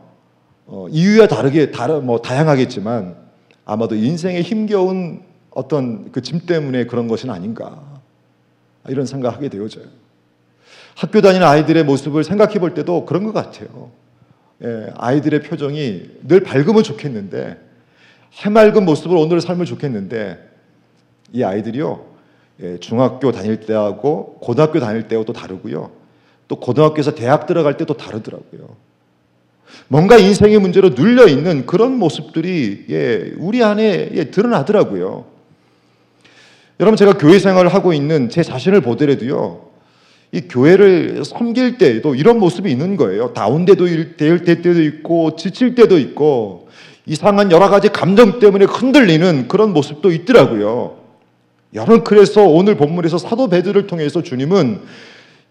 어, 0.67 0.87
이유야 0.89 1.27
다르게 1.27 1.71
다르 1.71 1.99
뭐 1.99 2.21
다양하겠지만 2.21 3.15
아마도 3.71 3.95
인생의 3.95 4.41
힘겨운 4.41 5.21
어떤 5.51 6.11
그 6.11 6.21
짐 6.21 6.39
때문에 6.45 6.85
그런 6.85 7.07
것은 7.07 7.29
아닌가. 7.29 7.81
이런 8.87 9.05
생각하게 9.05 9.49
되어져요. 9.49 9.85
학교 10.95 11.21
다니는 11.21 11.45
아이들의 11.45 11.83
모습을 11.85 12.23
생각해 12.23 12.55
볼 12.59 12.73
때도 12.73 13.05
그런 13.05 13.23
것 13.23 13.33
같아요. 13.33 13.91
예, 14.63 14.91
아이들의 14.95 15.41
표정이 15.43 16.03
늘 16.27 16.41
밝으면 16.43 16.83
좋겠는데 16.83 17.57
해맑은 18.43 18.85
모습으로 18.85 19.19
오늘을 19.21 19.41
살면 19.41 19.65
좋겠는데 19.65 20.37
이 21.33 21.43
아이들이요 21.43 22.05
예, 22.61 22.77
중학교 22.79 23.31
다닐 23.31 23.59
때하고 23.61 24.37
고등학교 24.41 24.79
다닐 24.79 25.07
때하고 25.07 25.25
또 25.25 25.33
다르고요. 25.33 25.91
또 26.47 26.55
고등학교에서 26.57 27.15
대학 27.15 27.45
들어갈 27.47 27.77
때도 27.77 27.95
다르더라고요. 27.95 28.75
뭔가 29.87 30.17
인생의 30.17 30.59
문제로 30.59 30.89
눌려 30.89 31.27
있는 31.27 31.65
그런 31.65 31.97
모습들이 31.97 32.85
예, 32.89 33.33
우리 33.37 33.63
안에 33.63 34.09
예, 34.13 34.23
드러나더라고요. 34.25 35.25
여러분 36.79 36.97
제가 36.97 37.17
교회 37.17 37.39
생활을 37.39 37.73
하고 37.73 37.93
있는 37.93 38.29
제 38.29 38.41
자신을 38.41 38.81
보더라도요. 38.81 39.69
이 40.31 40.41
교회를 40.41 41.23
섬길 41.25 41.77
때에도 41.77 42.15
이런 42.15 42.39
모습이 42.39 42.71
있는 42.71 42.95
거예요. 42.95 43.33
다운돼도 43.33 44.15
될 44.15 44.43
때도 44.45 44.81
있고 44.81 45.35
지칠 45.35 45.75
때도 45.75 45.99
있고 45.99 46.69
이상한 47.05 47.51
여러 47.51 47.69
가지 47.69 47.89
감정 47.89 48.39
때문에 48.39 48.65
흔들리는 48.65 49.47
그런 49.47 49.73
모습도 49.73 50.11
있더라고요. 50.11 50.97
여러분 51.73 52.03
그래서 52.03 52.43
오늘 52.45 52.75
본문에서 52.75 53.17
사도 53.17 53.49
베드를 53.49 53.87
통해서 53.87 54.23
주님은 54.23 54.81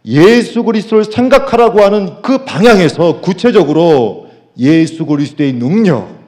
예수 0.05 0.63
그리스도를 0.63 1.05
생각하라고 1.05 1.83
하는 1.83 2.23
그 2.23 2.45
방향에서 2.45 3.21
구체적으로 3.21 4.29
예수 4.59 5.07
그리스도의 5.07 5.53
능력 5.53 6.21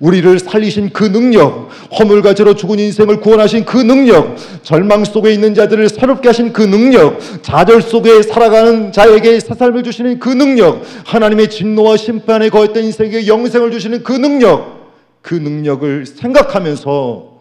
우리를 0.00 0.38
살리신 0.38 0.90
그 0.90 1.04
능력, 1.04 1.68
허물과 1.98 2.34
죄로 2.34 2.54
죽은 2.54 2.78
인생을 2.78 3.20
구원하신 3.20 3.64
그 3.64 3.78
능력, 3.78 4.36
절망 4.62 5.04
속에 5.04 5.32
있는 5.32 5.54
자들을 5.54 5.88
새롭게 5.88 6.28
하신 6.28 6.52
그 6.52 6.62
능력, 6.62 7.18
좌절 7.42 7.80
속에 7.80 8.22
살아가는 8.22 8.92
자에게 8.92 9.40
새 9.40 9.54
삶을 9.54 9.82
주시는 9.82 10.18
그 10.18 10.28
능력, 10.28 10.82
하나님의 11.06 11.48
진노와 11.48 11.96
심판에 11.96 12.48
거했던 12.50 12.84
인생에게 12.84 13.26
영생을 13.26 13.70
주시는 13.70 14.02
그 14.02 14.12
능력, 14.12 14.92
그 15.22 15.34
능력을 15.34 16.06
생각하면서 16.06 17.34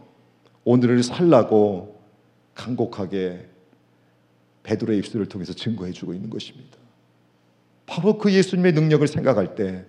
오늘을 0.63 1.03
살라고 1.03 1.97
간곡하게 2.55 3.52
베드로의 4.63 4.99
입술을 4.99 5.27
통해서 5.27 5.53
증거해 5.53 5.91
주고 5.91 6.13
있는 6.13 6.29
것입니다. 6.29 6.77
바로 7.85 8.17
그 8.17 8.33
예수님의 8.33 8.73
능력을 8.73 9.05
생각할 9.07 9.55
때 9.55 9.85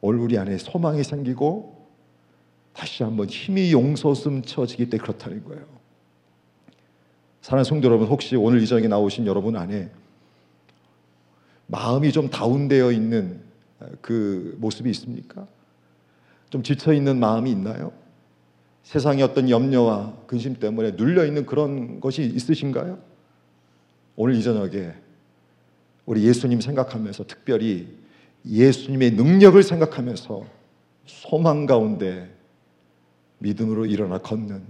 오늘 0.00 0.20
우리 0.20 0.38
안에 0.38 0.58
소망이 0.58 1.02
생기고 1.02 1.88
다시 2.72 3.02
한번 3.02 3.28
힘이 3.28 3.72
용솟음 3.72 4.42
쳐지기 4.42 4.90
때 4.90 4.98
그렇다는 4.98 5.44
거예요. 5.44 5.64
사랑하는 7.42 7.64
성도 7.64 7.88
여러분, 7.88 8.06
혹시 8.06 8.36
오늘 8.36 8.62
이 8.62 8.66
자리에 8.66 8.86
나오신 8.86 9.26
여러분 9.26 9.56
안에 9.56 9.90
마음이 11.66 12.12
좀 12.12 12.28
다운되어 12.28 12.92
있는 12.92 13.40
그 14.00 14.56
모습이 14.58 14.90
있습니까? 14.90 15.46
좀 16.50 16.62
지쳐 16.62 16.92
있는 16.92 17.18
마음이 17.18 17.50
있나요? 17.50 17.92
세상의 18.82 19.22
어떤 19.22 19.48
염려와 19.48 20.14
근심 20.26 20.54
때문에 20.54 20.92
눌려 20.92 21.24
있는 21.24 21.46
그런 21.46 22.00
것이 22.00 22.22
있으신가요? 22.22 23.09
오늘 24.22 24.34
이 24.34 24.42
저녁에 24.42 24.92
우리 26.04 26.24
예수님 26.24 26.60
생각하면서 26.60 27.24
특별히 27.26 27.88
예수님의 28.46 29.12
능력을 29.12 29.62
생각하면서 29.62 30.44
소망 31.06 31.64
가운데 31.64 32.28
믿음으로 33.38 33.86
일어나 33.86 34.18
걷는 34.18 34.62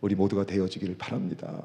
우리 0.00 0.14
모두가 0.14 0.46
되어지기를 0.46 0.94
바랍니다. 0.96 1.64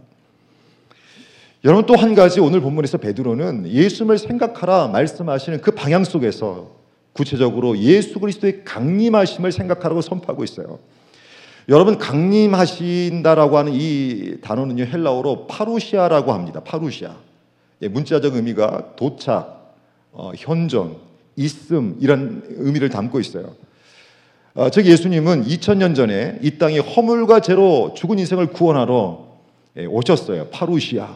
여러분 1.64 1.86
또 1.86 1.96
한 1.96 2.14
가지 2.14 2.42
오늘 2.42 2.60
본문에서 2.60 2.98
베드로는 2.98 3.70
예수님을 3.70 4.18
생각하라 4.18 4.90
말씀하시는 4.90 5.62
그 5.62 5.72
방향 5.72 6.04
속에서 6.04 6.76
구체적으로 7.14 7.78
예수 7.78 8.20
그리스도의 8.20 8.66
강림하심을 8.66 9.54
생각하라고 9.54 10.02
선포하고 10.02 10.44
있어요. 10.44 10.80
여러분 11.70 11.98
강림하신다라고 11.98 13.58
하는 13.58 13.74
이 13.74 14.38
단어는요 14.42 14.86
헬라어로 14.86 15.48
파루시아라고 15.48 16.32
합니다. 16.32 16.62
파루시아. 16.62 17.14
예, 17.82 17.88
문자적 17.90 18.36
의미가 18.36 18.96
도착, 18.96 19.76
어, 20.14 20.32
현존, 20.38 20.96
있음 21.36 21.98
이런 22.00 22.44
의미를 22.48 22.90
담고 22.90 23.20
있어요. 23.20 23.54
어, 24.56 24.70
즉 24.70 24.86
예수님은 24.86 25.44
2000년 25.44 25.94
전에 25.94 26.40
이 26.42 26.58
땅에 26.58 26.80
허물과 26.80 27.42
죄로 27.42 27.94
죽은 27.96 28.18
인생을 28.18 28.48
구원하러 28.48 29.28
예, 29.78 29.86
오셨어요. 29.86 30.48
파루시아. 30.48 31.08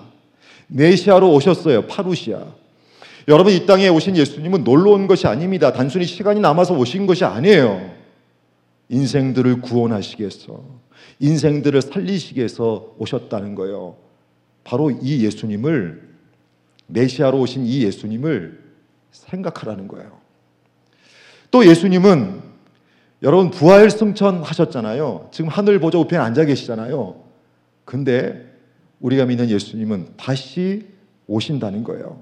메시아로 0.67 1.31
오셨어요. 1.31 1.88
파루시아. 1.88 2.46
여러분 3.29 3.53
이 3.53 3.65
땅에 3.65 3.88
오신 3.88 4.17
예수님은 4.17 4.65
놀러 4.65 4.91
온 4.91 5.08
것이 5.08 5.27
아닙니다. 5.27 5.72
단순히 5.72 6.05
시간이 6.05 6.41
남아서 6.41 6.74
오신 6.75 7.08
것이 7.08 7.24
아니에요. 7.24 8.00
인생들을 8.91 9.62
구원하시기 9.62 10.21
위해서, 10.21 10.63
인생들을 11.19 11.81
살리시기 11.81 12.39
위해서 12.39 12.93
오셨다는 13.00 13.55
거예요. 13.55 13.95
바로 14.63 14.91
이 14.91 15.24
예수님을 15.25 16.10
메시아로 16.88 17.39
오신 17.39 17.65
이 17.65 17.83
예수님을 17.83 18.62
생각하라는 19.12 19.88
거예요. 19.88 20.19
또 21.50 21.65
예수님은 21.65 22.41
여러분 23.24 23.50
부활 23.50 23.89
승천 23.89 24.43
하셨잖아요. 24.43 25.29
지금 25.31 25.50
하늘 25.50 25.79
보좌 25.79 25.98
우편에 25.98 26.21
앉아 26.21 26.45
계시잖아요. 26.45 27.24
근데 27.86 28.51
우리가 29.00 29.25
믿는 29.25 29.50
예수님은 29.50 30.13
다시 30.17 30.88
오신다는 31.27 31.83
거예요. 31.83 32.21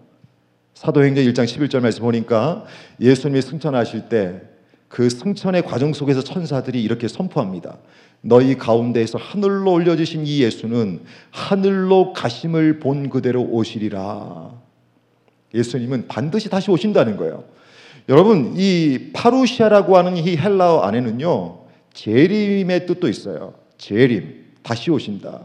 사도행전 0.76 1.24
1장 1.26 1.46
11절 1.46 1.82
말씀 1.82 2.04
보니까 2.04 2.66
예수님이 3.02 3.42
승천하실 3.42 4.10
때 4.10 4.42
그 4.90 5.10
승천의 5.10 5.62
과정 5.64 5.94
속에서 5.94 6.22
천사들이 6.22 6.84
이렇게 6.84 7.08
선포합니다. 7.08 7.78
너희 8.22 8.58
가운데에서 8.58 9.18
하늘로 9.18 9.72
올려주신 9.72 10.26
이 10.26 10.42
예수는 10.42 11.02
하늘로 11.32 12.12
가심을 12.12 12.80
본 12.80 13.10
그대로 13.10 13.42
오시리라. 13.42 14.52
예수님은 15.54 16.08
반드시 16.08 16.50
다시 16.50 16.70
오신다는 16.70 17.16
거예요. 17.18 17.46
여러분, 18.10 18.56
이 18.58 19.12
파루시아라고 19.14 19.96
하는 19.96 20.18
이 20.18 20.36
헬라어 20.36 20.82
안에는요, 20.82 21.60
재림의 21.94 22.88
뜻도 22.88 23.08
있어요. 23.08 23.54
재림. 23.78 24.49
다시 24.62 24.92
오신다. 24.92 25.40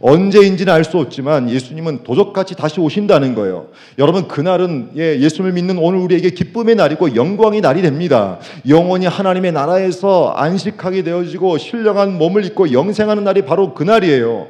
언제인지는 0.00 0.72
알 0.72 0.84
수 0.84 0.98
없지만 0.98 1.50
예수님은 1.50 2.04
도적같이 2.04 2.54
다시 2.54 2.80
오신다는 2.80 3.34
거예요. 3.34 3.68
여러분 3.98 4.28
그날은 4.28 4.90
예, 4.96 5.18
예수를 5.18 5.52
믿는 5.52 5.78
오늘 5.78 5.98
우리에게 6.00 6.30
기쁨의 6.30 6.74
날이고 6.74 7.14
영광의 7.16 7.60
날이 7.60 7.82
됩니다. 7.82 8.38
영원히 8.68 9.06
하나님의 9.06 9.52
나라에서 9.52 10.32
안식하게 10.36 11.02
되어지고 11.02 11.58
신령한 11.58 12.18
몸을 12.18 12.44
입고 12.44 12.72
영생하는 12.72 13.24
날이 13.24 13.42
바로 13.42 13.74
그 13.74 13.82
날이에요. 13.82 14.48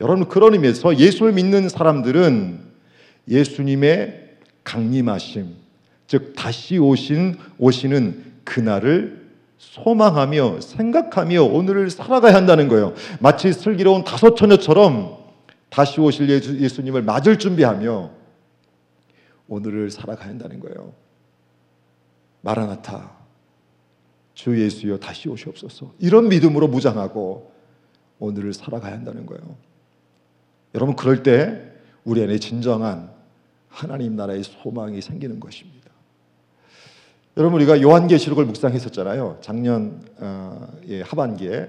여러분 0.00 0.28
그런 0.28 0.54
의미에서 0.54 0.98
예수를 0.98 1.32
믿는 1.32 1.68
사람들은 1.68 2.58
예수님의 3.28 4.20
강림하심, 4.64 5.46
즉 6.06 6.32
다시 6.36 6.78
오신 6.78 7.36
오시는 7.58 8.24
그날을 8.44 9.23
소망하며 9.72 10.60
생각하며 10.60 11.42
오늘을 11.42 11.90
살아가야 11.90 12.34
한다는 12.34 12.68
거예요. 12.68 12.94
마치 13.20 13.52
슬기로운 13.52 14.04
다섯 14.04 14.34
처녀처럼 14.34 15.18
다시 15.68 16.00
오실 16.00 16.28
예수, 16.30 16.82
님을 16.82 17.02
맞을 17.02 17.38
준비하며 17.38 18.10
오늘을 19.48 19.90
살아가야 19.90 20.28
한다는 20.28 20.60
거예요. 20.60 20.92
마라나타 22.42 23.12
주 24.34 24.60
예수여 24.60 24.98
다시 24.98 25.28
오시옵소서. 25.28 25.92
이런 25.98 26.28
믿음으로 26.28 26.68
무장하고 26.68 27.52
오늘을 28.18 28.52
살아가야 28.52 28.92
한다는 28.92 29.26
거예요. 29.26 29.56
여러분 30.74 30.94
그럴 30.94 31.22
때 31.22 31.72
우리 32.04 32.22
안에 32.22 32.38
진정한 32.38 33.10
하나님 33.68 34.14
나라의 34.14 34.44
소망이 34.44 35.00
생기는 35.00 35.40
것입니다. 35.40 35.73
여러분 37.36 37.60
우리가 37.60 37.82
요한계시록을 37.82 38.44
묵상했었잖아요. 38.46 39.38
작년 39.40 40.02
어, 40.18 40.68
예, 40.86 41.02
하반기에. 41.02 41.68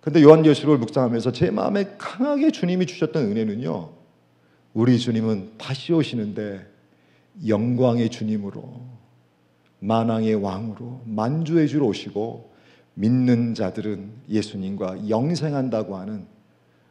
근데 0.00 0.20
요한계시록을 0.22 0.78
묵상하면서 0.78 1.30
제 1.32 1.50
마음에 1.50 1.94
강하게 1.96 2.50
주님이 2.50 2.86
주셨던 2.86 3.24
은혜는요. 3.26 3.90
우리 4.74 4.98
주님은 4.98 5.52
다시 5.58 5.92
오시는데 5.92 6.66
영광의 7.46 8.10
주님으로 8.10 8.80
만왕의 9.78 10.34
왕으로 10.36 11.02
만주의 11.04 11.68
주로 11.68 11.86
오시고 11.86 12.50
믿는 12.94 13.54
자들은 13.54 14.10
예수님과 14.28 15.08
영생한다고 15.08 15.96
하는 15.96 16.26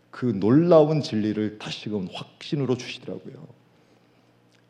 그 0.09 0.25
놀라운 0.25 1.01
진리를 1.01 1.59
다시금 1.59 2.07
확신으로 2.13 2.77
주시더라고요. 2.77 3.58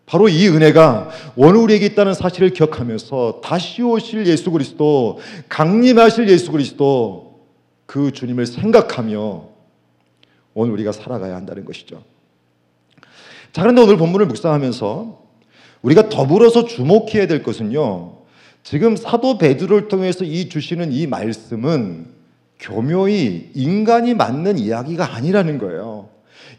바로 0.09 0.27
이 0.27 0.47
은혜가 0.47 1.11
오늘 1.35 1.57
우리에게 1.57 1.85
있다는 1.85 2.15
사실을 2.15 2.49
기억하면서 2.49 3.41
다시 3.43 3.83
오실 3.83 4.25
예수 4.25 4.49
그리스도, 4.49 5.19
강림하실 5.49 6.27
예수 6.29 6.51
그리스도 6.51 7.41
그 7.85 8.11
주님을 8.11 8.47
생각하며 8.47 9.43
오늘 10.55 10.73
우리가 10.73 10.93
살아가야 10.93 11.35
한다는 11.35 11.63
것이죠. 11.63 12.01
자, 13.51 13.61
그런데 13.61 13.83
오늘 13.83 13.97
본문을 13.97 14.25
묵상하면서 14.25 15.21
우리가 15.83 16.09
더불어서 16.09 16.65
주목해야 16.65 17.27
될 17.27 17.43
것은요. 17.43 18.17
지금 18.63 18.95
사도 18.95 19.37
베드로를 19.37 19.89
통해서 19.89 20.25
이 20.25 20.49
주시는 20.49 20.91
이 20.91 21.05
말씀은 21.05 22.07
교묘히 22.59 23.51
인간이 23.53 24.15
맞는 24.15 24.57
이야기가 24.57 25.13
아니라는 25.13 25.59
거예요. 25.59 26.09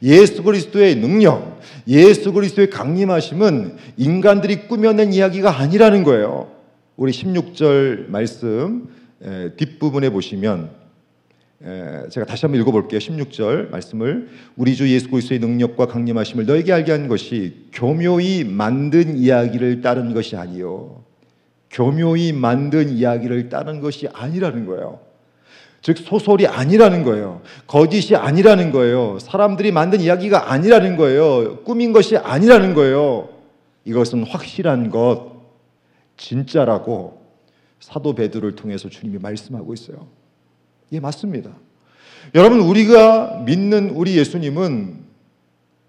예수 0.02 0.42
그리스도의 0.42 0.96
능력, 0.96 1.60
예수 1.86 2.32
그리스도의 2.32 2.70
강림하심은 2.70 3.76
인간들이 3.96 4.68
꾸며낸 4.68 5.12
이야기가 5.12 5.58
아니라는 5.58 6.04
거예요. 6.04 6.50
우리 6.96 7.12
16절 7.12 8.08
말씀 8.08 8.88
뒷부분에 9.56 10.10
보시면 10.10 10.70
제가 12.10 12.24
다시 12.24 12.46
한번 12.46 12.60
읽어볼게요. 12.62 12.98
16절 12.98 13.70
말씀을 13.70 14.28
우리 14.56 14.74
주 14.74 14.88
예수 14.90 15.10
그리스도의 15.10 15.40
능력과 15.40 15.86
강림하심을 15.86 16.46
너에게 16.46 16.72
알게 16.72 16.92
한 16.92 17.08
것이 17.08 17.66
교묘히 17.72 18.44
만든 18.44 19.18
이야기를 19.18 19.82
따른 19.82 20.14
것이 20.14 20.36
아니요. 20.36 21.04
교묘히 21.70 22.32
만든 22.32 22.88
이야기를 22.88 23.50
따른 23.50 23.80
것이 23.80 24.08
아니라는 24.12 24.64
거예요. 24.64 25.00
즉 25.83 25.99
소설이 25.99 26.47
아니라는 26.47 27.05
거예요. 27.05 27.40
거짓이 27.66 28.14
아니라는 28.14 28.71
거예요. 28.71 29.19
사람들이 29.19 29.73
만든 29.73 30.01
이야기가 30.01 30.53
아니라는 30.53 30.97
거예요. 30.97 31.59
꾸민 31.64 31.93
것이 31.93 32.16
아니라는 32.16 32.75
거예요. 32.75 33.31
이것은 33.85 34.25
확실한 34.25 34.90
것, 34.90 35.33
진짜라고 36.16 37.23
사도 37.81 38.14
베드로를 38.14 38.57
통해서 38.57 38.88
주님이 38.90 39.19
말씀하고 39.19 39.73
있어요. 39.73 40.07
예, 40.93 41.01
맞습니다. 41.01 41.51
여러분 42.35 42.61
우리가 42.61 43.43
믿는 43.47 43.90
우리 43.90 44.19
예수님은 44.19 45.10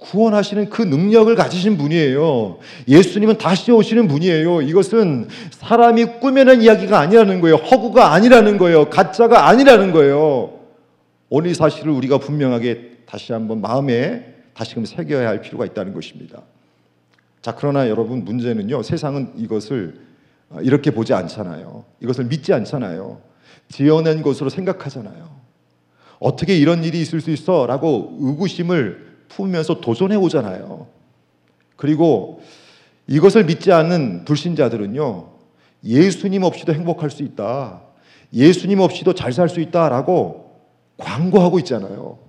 구원하시는 0.01 0.69
그 0.69 0.81
능력을 0.81 1.33
가지신 1.35 1.77
분이에요. 1.77 2.57
예수님은 2.87 3.37
다시 3.37 3.71
오시는 3.71 4.07
분이에요. 4.07 4.63
이것은 4.63 5.27
사람이 5.51 6.19
꾸며낸 6.19 6.61
이야기가 6.63 6.99
아니라는 6.99 7.39
거예요. 7.39 7.57
허구가 7.57 8.11
아니라는 8.13 8.57
거예요. 8.57 8.89
가짜가 8.89 9.47
아니라는 9.47 9.91
거예요. 9.91 10.59
오늘 11.29 11.53
사실을 11.53 11.91
우리가 11.91 12.17
분명하게 12.17 13.03
다시 13.05 13.31
한번 13.31 13.61
마음에 13.61 14.33
다시금 14.55 14.85
새겨야 14.85 15.27
할 15.27 15.41
필요가 15.41 15.65
있다는 15.65 15.93
것입니다. 15.93 16.41
자, 17.41 17.55
그러나 17.55 17.87
여러분 17.87 18.25
문제는요. 18.25 18.81
세상은 18.81 19.33
이것을 19.37 19.99
이렇게 20.61 20.91
보지 20.91 21.13
않잖아요. 21.13 21.85
이것을 22.01 22.25
믿지 22.25 22.53
않잖아요. 22.53 23.21
지어낸 23.69 24.23
것으로 24.23 24.49
생각하잖아요. 24.49 25.29
어떻게 26.19 26.57
이런 26.57 26.83
일이 26.83 26.99
있을 27.01 27.21
수 27.21 27.29
있어? 27.29 27.67
라고 27.67 28.17
의구심을 28.19 29.10
품으면서 29.35 29.81
도전해 29.81 30.15
오잖아요. 30.15 30.87
그리고 31.75 32.41
이것을 33.07 33.45
믿지 33.45 33.71
않는 33.71 34.25
불신자들은요, 34.25 35.29
예수님 35.83 36.43
없이도 36.43 36.73
행복할 36.73 37.09
수 37.09 37.23
있다. 37.23 37.81
예수님 38.33 38.79
없이도 38.79 39.13
잘 39.13 39.33
살 39.33 39.49
수 39.49 39.59
있다 39.59 39.89
라고 39.89 40.51
광고하고 40.97 41.59
있잖아요. 41.59 42.19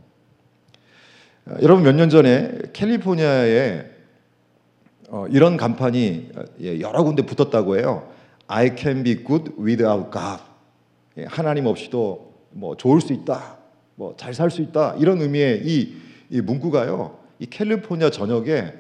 여러분 1.61 1.83
몇 1.85 1.93
년 1.95 2.09
전에 2.09 2.53
캘리포니아에 2.73 3.85
어, 5.11 5.27
이런 5.29 5.57
간판이 5.57 6.31
예, 6.63 6.81
여러 6.81 7.03
군데 7.05 7.23
붙었다고 7.23 7.77
해요. 7.79 8.09
I 8.47 8.71
can 8.77 9.03
be 9.03 9.23
good 9.25 9.53
without 9.61 10.11
God. 10.11 10.43
예, 11.19 11.25
하나님 11.29 11.67
없이도 11.67 12.33
뭐 12.53 12.77
좋을 12.77 13.01
수 13.01 13.13
있다. 13.13 13.59
뭐 13.97 14.15
잘 14.17 14.33
살 14.35 14.51
수 14.51 14.63
있다. 14.63 14.95
이런 14.99 15.21
의미의 15.21 15.63
이 15.67 15.97
이 16.33 16.41
문구가요. 16.41 17.19
이 17.39 17.47
캘리포니아 17.47 18.11
전역에 18.11 18.73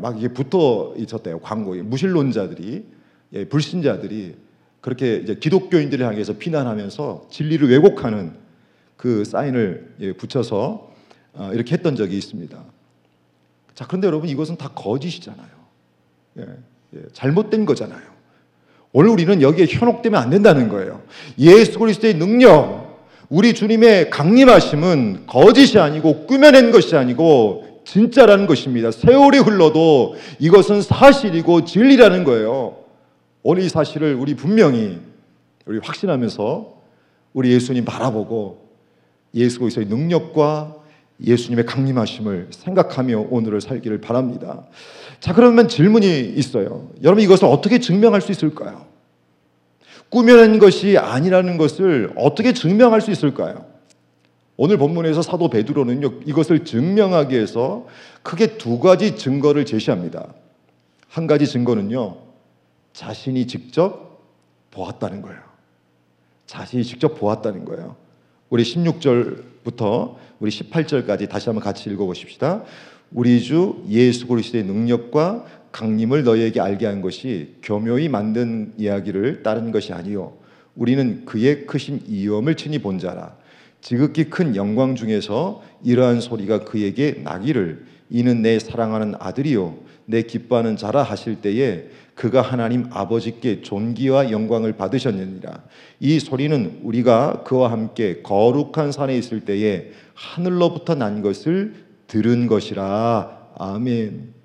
막 0.00 0.18
이게 0.18 0.28
붙어 0.28 0.94
있었대요. 0.96 1.40
광고. 1.40 1.74
무신론자들이 1.74 2.84
예, 3.32 3.44
불신자들이 3.44 4.36
그렇게 4.80 5.16
이제 5.16 5.34
기독교인들을 5.34 6.06
향해서 6.06 6.34
비난하면서 6.34 7.28
진리를 7.30 7.68
왜곡하는 7.68 8.32
그 8.96 9.24
사인을 9.24 9.94
예, 10.00 10.12
붙여서 10.12 10.92
어, 11.34 11.50
이렇게 11.52 11.74
했던 11.74 11.96
적이 11.96 12.16
있습니다. 12.18 12.64
자, 13.74 13.86
그런데 13.86 14.06
여러분 14.06 14.28
이것은 14.28 14.56
다 14.56 14.70
거짓이잖아요. 14.74 15.48
예, 16.38 16.46
예, 16.96 17.00
잘못된 17.12 17.66
거잖아요. 17.66 18.02
오늘 18.92 19.10
우리는 19.10 19.42
여기에 19.42 19.66
현혹되면 19.68 20.20
안 20.20 20.30
된다는 20.30 20.68
거예요. 20.68 21.02
예수 21.38 21.78
그리스도의 21.78 22.14
능력, 22.14 22.87
우리 23.28 23.52
주님의 23.52 24.08
강림하심은 24.10 25.26
거짓이 25.26 25.78
아니고 25.78 26.26
꾸며낸 26.26 26.70
것이 26.70 26.96
아니고 26.96 27.82
진짜라는 27.84 28.46
것입니다. 28.46 28.90
세월이 28.90 29.38
흘러도 29.38 30.16
이것은 30.38 30.82
사실이고 30.82 31.64
진리라는 31.64 32.24
거예요. 32.24 32.76
오늘 33.42 33.62
이 33.62 33.68
사실을 33.68 34.14
우리 34.14 34.34
분명히 34.34 34.98
우리 35.66 35.78
확신하면서 35.78 36.74
우리 37.34 37.52
예수님 37.52 37.84
바라보고 37.84 38.68
예수 39.34 39.58
그리스도의 39.60 39.86
능력과 39.88 40.76
예수님의 41.22 41.66
강림하심을 41.66 42.48
생각하며 42.50 43.26
오늘을 43.30 43.60
살기를 43.60 44.00
바랍니다. 44.00 44.64
자, 45.20 45.34
그러면 45.34 45.68
질문이 45.68 46.20
있어요. 46.36 46.88
여러분 47.02 47.22
이것을 47.22 47.46
어떻게 47.46 47.80
증명할 47.80 48.20
수 48.20 48.32
있을까요? 48.32 48.86
꾸며낸 50.10 50.58
것이 50.58 50.96
아니라는 50.96 51.58
것을 51.58 52.12
어떻게 52.16 52.52
증명할 52.52 53.00
수 53.00 53.10
있을까요? 53.10 53.66
오늘 54.56 54.76
본문에서 54.76 55.22
사도 55.22 55.50
베드로는요, 55.50 56.22
이것을 56.26 56.64
증명하기 56.64 57.34
위해서 57.34 57.86
크게 58.22 58.58
두 58.58 58.78
가지 58.78 59.16
증거를 59.16 59.64
제시합니다. 59.64 60.34
한 61.08 61.26
가지 61.26 61.46
증거는요, 61.46 62.16
자신이 62.92 63.46
직접 63.46 64.18
보았다는 64.70 65.22
거예요. 65.22 65.40
자신이 66.46 66.82
직접 66.82 67.14
보았다는 67.18 67.64
거예요. 67.66 67.96
우리 68.50 68.62
16절부터 68.64 70.16
우리 70.40 70.50
18절까지 70.50 71.28
다시 71.28 71.48
한번 71.48 71.62
같이 71.62 71.88
읽어보십시다. 71.90 72.64
우리 73.12 73.40
주 73.40 73.84
예수 73.88 74.26
그리스도의 74.26 74.64
능력과 74.64 75.44
강림을 75.78 76.24
너희에게 76.24 76.60
알게 76.60 76.86
한 76.86 77.00
것이 77.00 77.54
교묘히 77.62 78.08
만든 78.08 78.72
이야기를 78.78 79.44
따른 79.44 79.70
것이 79.70 79.92
아니요. 79.92 80.36
우리는 80.74 81.24
그의 81.24 81.66
크신 81.66 82.02
이엄을 82.08 82.56
친히 82.56 82.80
본 82.80 82.98
자라. 82.98 83.36
지극히 83.80 84.24
큰 84.24 84.56
영광 84.56 84.96
중에서 84.96 85.62
이러한 85.84 86.20
소리가 86.20 86.64
그에게 86.64 87.20
나기를 87.22 87.84
이는 88.10 88.42
내 88.42 88.58
사랑하는 88.58 89.14
아들이요. 89.20 89.78
내 90.06 90.22
기뻐하는 90.22 90.76
자라 90.76 91.04
하실 91.04 91.40
때에 91.40 91.84
그가 92.16 92.42
하나님 92.42 92.86
아버지께 92.90 93.62
존귀와 93.62 94.32
영광을 94.32 94.72
받으셨느니라. 94.72 95.62
이 96.00 96.18
소리는 96.18 96.80
우리가 96.82 97.44
그와 97.44 97.70
함께 97.70 98.20
거룩한 98.22 98.90
산에 98.90 99.16
있을 99.16 99.44
때에 99.44 99.92
하늘로부터 100.14 100.96
난 100.96 101.22
것을 101.22 101.74
들은 102.08 102.48
것이라. 102.48 103.52
아멘 103.56 104.37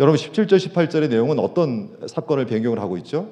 여러분 0.00 0.18
17절 0.18 0.56
18절의 0.56 1.10
내용은 1.10 1.38
어떤 1.38 1.90
사건을 2.06 2.46
배경으로 2.46 2.80
하고 2.80 2.96
있죠? 2.98 3.30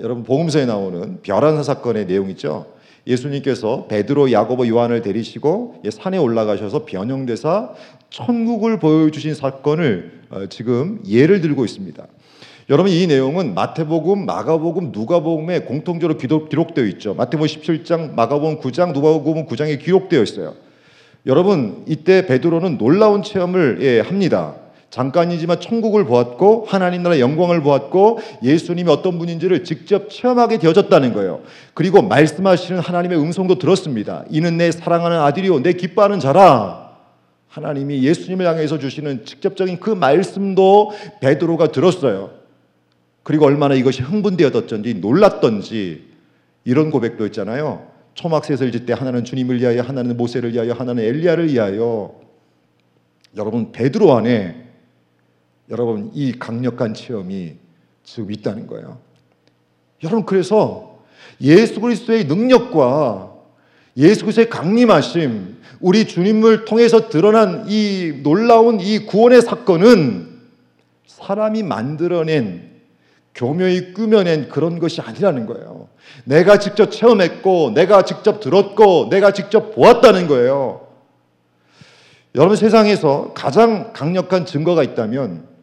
여러분 0.00 0.24
복음서에 0.24 0.66
나오는 0.66 1.20
별한 1.22 1.62
사건의 1.62 2.06
내용이죠. 2.06 2.66
예수님께서 3.06 3.86
베드로, 3.86 4.32
야고보, 4.32 4.66
요한을 4.66 5.02
데리시고 5.02 5.82
산에 5.90 6.18
올라가셔서 6.18 6.84
변형되사 6.84 7.74
천국을 8.10 8.78
보여주신 8.78 9.34
사건을 9.34 10.22
어, 10.30 10.46
지금 10.46 11.00
예를 11.06 11.40
들고 11.40 11.64
있습니다. 11.64 12.06
여러분 12.70 12.90
이 12.90 13.06
내용은 13.06 13.52
마태복음, 13.54 14.24
마가복음, 14.24 14.90
누가복음에 14.92 15.60
공통적으로 15.60 16.16
기록되어 16.16 16.84
있죠. 16.86 17.14
마태복음 17.14 17.46
17장, 17.46 18.14
마가복음 18.14 18.60
9장, 18.60 18.92
누가복음 18.94 19.46
9장에 19.46 19.82
기록되어 19.82 20.22
있어요. 20.22 20.54
여러분 21.26 21.84
이때 21.86 22.26
베드로는 22.26 22.78
놀라운 22.78 23.22
체험을 23.22 23.78
예, 23.82 24.00
합니다. 24.00 24.56
잠깐이지만 24.94 25.60
천국을 25.60 26.04
보았고 26.04 26.66
하나님 26.68 27.02
나라의 27.02 27.20
영광을 27.20 27.60
보았고 27.62 28.20
예수님이 28.44 28.88
어떤 28.88 29.18
분인지를 29.18 29.64
직접 29.64 30.08
체험하게 30.08 30.58
되어졌다는 30.58 31.14
거예요. 31.14 31.40
그리고 31.74 32.00
말씀하시는 32.00 32.80
하나님의 32.80 33.18
음성도 33.18 33.58
들었습니다. 33.58 34.24
이는 34.30 34.56
내 34.56 34.70
사랑하는 34.70 35.18
아들이요 35.18 35.64
내 35.64 35.72
기뻐하는 35.72 36.20
자라. 36.20 36.92
하나님이 37.48 38.04
예수님을 38.04 38.46
향해서 38.46 38.78
주시는 38.78 39.24
직접적인 39.24 39.80
그 39.80 39.90
말씀도 39.90 40.92
베드로가 41.20 41.72
들었어요. 41.72 42.30
그리고 43.24 43.46
얼마나 43.46 43.74
이것이 43.74 44.00
흥분되었던지 44.00 44.94
놀랐던지 44.94 46.04
이런 46.64 46.92
고백도 46.92 47.26
있잖아요. 47.26 47.88
초막셋을 48.14 48.70
짓때 48.70 48.92
하나는 48.92 49.24
주님을 49.24 49.58
위하여 49.58 49.82
하나는 49.82 50.16
모세를 50.16 50.52
위하여 50.52 50.72
하나는 50.72 51.02
엘리야를 51.02 51.52
위하여 51.52 52.14
여러분 53.36 53.72
베드로 53.72 54.14
안에 54.14 54.63
여러분 55.70 56.10
이 56.14 56.32
강력한 56.32 56.94
체험이 56.94 57.56
지금 58.02 58.30
있다는 58.30 58.66
거예요. 58.66 58.98
여러분 60.02 60.26
그래서 60.26 60.98
예수 61.40 61.80
그리스도의 61.80 62.24
능력과 62.24 63.32
예수 63.96 64.22
그리스도의 64.24 64.50
강림하심, 64.50 65.56
우리 65.80 66.06
주님을 66.06 66.64
통해서 66.64 67.08
드러난 67.08 67.66
이 67.68 68.20
놀라운 68.22 68.80
이 68.80 69.06
구원의 69.06 69.42
사건은 69.42 70.40
사람이 71.06 71.62
만들어낸 71.62 72.72
교묘히 73.34 73.92
꾸며낸 73.94 74.48
그런 74.48 74.78
것이 74.78 75.00
아니라는 75.00 75.46
거예요. 75.46 75.88
내가 76.24 76.58
직접 76.58 76.90
체험했고, 76.90 77.72
내가 77.74 78.02
직접 78.02 78.40
들었고, 78.40 79.08
내가 79.10 79.32
직접 79.32 79.74
보았다는 79.74 80.28
거예요. 80.28 80.88
여러분 82.36 82.56
세상에서 82.56 83.32
가장 83.34 83.92
강력한 83.92 84.44
증거가 84.44 84.82
있다면 84.82 85.53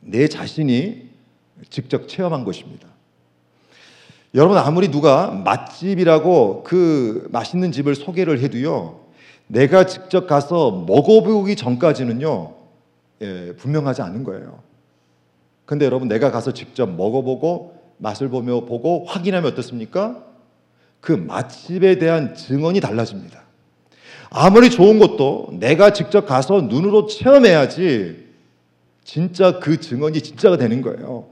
내 0.00 0.28
자신이 0.28 1.08
직접 1.68 2.08
체험한 2.08 2.44
것입니다. 2.44 2.88
여러분 4.34 4.58
아무리 4.58 4.88
누가 4.88 5.30
맛집이라고 5.30 6.62
그 6.62 7.28
맛있는 7.32 7.72
집을 7.72 7.94
소개를 7.94 8.40
해도요, 8.40 9.00
내가 9.48 9.84
직접 9.84 10.26
가서 10.26 10.84
먹어보기 10.86 11.56
전까지는요, 11.56 12.54
예, 13.22 13.54
분명하지 13.56 14.02
않은 14.02 14.22
거예요. 14.24 14.60
근데 15.66 15.84
여러분 15.84 16.08
내가 16.08 16.30
가서 16.30 16.52
직접 16.52 16.88
먹어보고 16.88 17.74
맛을 17.98 18.28
보며 18.28 18.60
보고 18.60 19.04
확인하면 19.04 19.52
어떻습니까? 19.52 20.24
그 21.00 21.12
맛집에 21.12 21.98
대한 21.98 22.34
증언이 22.34 22.80
달라집니다. 22.80 23.42
아무리 24.30 24.70
좋은 24.70 24.98
것도 25.00 25.48
내가 25.58 25.92
직접 25.92 26.24
가서 26.26 26.60
눈으로 26.62 27.06
체험해야지 27.06 28.29
진짜 29.12 29.58
그 29.58 29.80
증언이 29.80 30.20
진짜가 30.20 30.56
되는 30.56 30.82
거예요. 30.82 31.24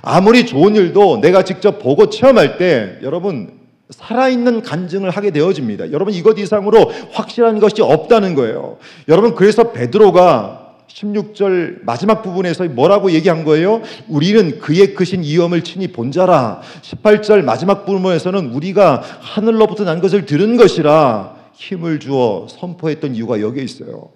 아무리 0.00 0.46
좋은 0.46 0.76
일도 0.76 1.20
내가 1.20 1.42
직접 1.42 1.80
보고 1.80 2.08
체험할 2.08 2.56
때 2.56 2.98
여러분 3.02 3.58
살아있는 3.90 4.62
간증을 4.62 5.10
하게 5.10 5.32
되어집니다. 5.32 5.90
여러분 5.90 6.14
이것 6.14 6.38
이상으로 6.38 6.92
확실한 7.10 7.58
것이 7.58 7.82
없다는 7.82 8.36
거예요. 8.36 8.78
여러분 9.08 9.34
그래서 9.34 9.72
베드로가 9.72 10.76
16절 10.86 11.80
마지막 11.82 12.22
부분에서 12.22 12.62
뭐라고 12.66 13.10
얘기한 13.10 13.42
거예요? 13.42 13.82
우리는 14.06 14.60
그의 14.60 14.94
크신 14.94 15.24
이엄을 15.24 15.64
친히 15.64 15.88
본 15.88 16.12
자라. 16.12 16.60
18절 16.82 17.42
마지막 17.42 17.84
부분에서는 17.86 18.52
우리가 18.52 19.02
하늘로부터 19.18 19.82
난 19.82 20.00
것을 20.00 20.26
들은 20.26 20.56
것이라 20.56 21.34
힘을 21.54 21.98
주어 21.98 22.46
선포했던 22.48 23.16
이유가 23.16 23.40
여기에 23.40 23.64
있어요. 23.64 24.15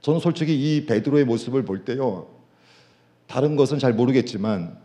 저는 0.00 0.20
솔직히 0.20 0.54
이 0.54 0.86
베드로의 0.86 1.24
모습을 1.24 1.64
볼 1.64 1.84
때요. 1.84 2.26
다른 3.26 3.56
것은 3.56 3.78
잘 3.78 3.92
모르겠지만 3.92 4.76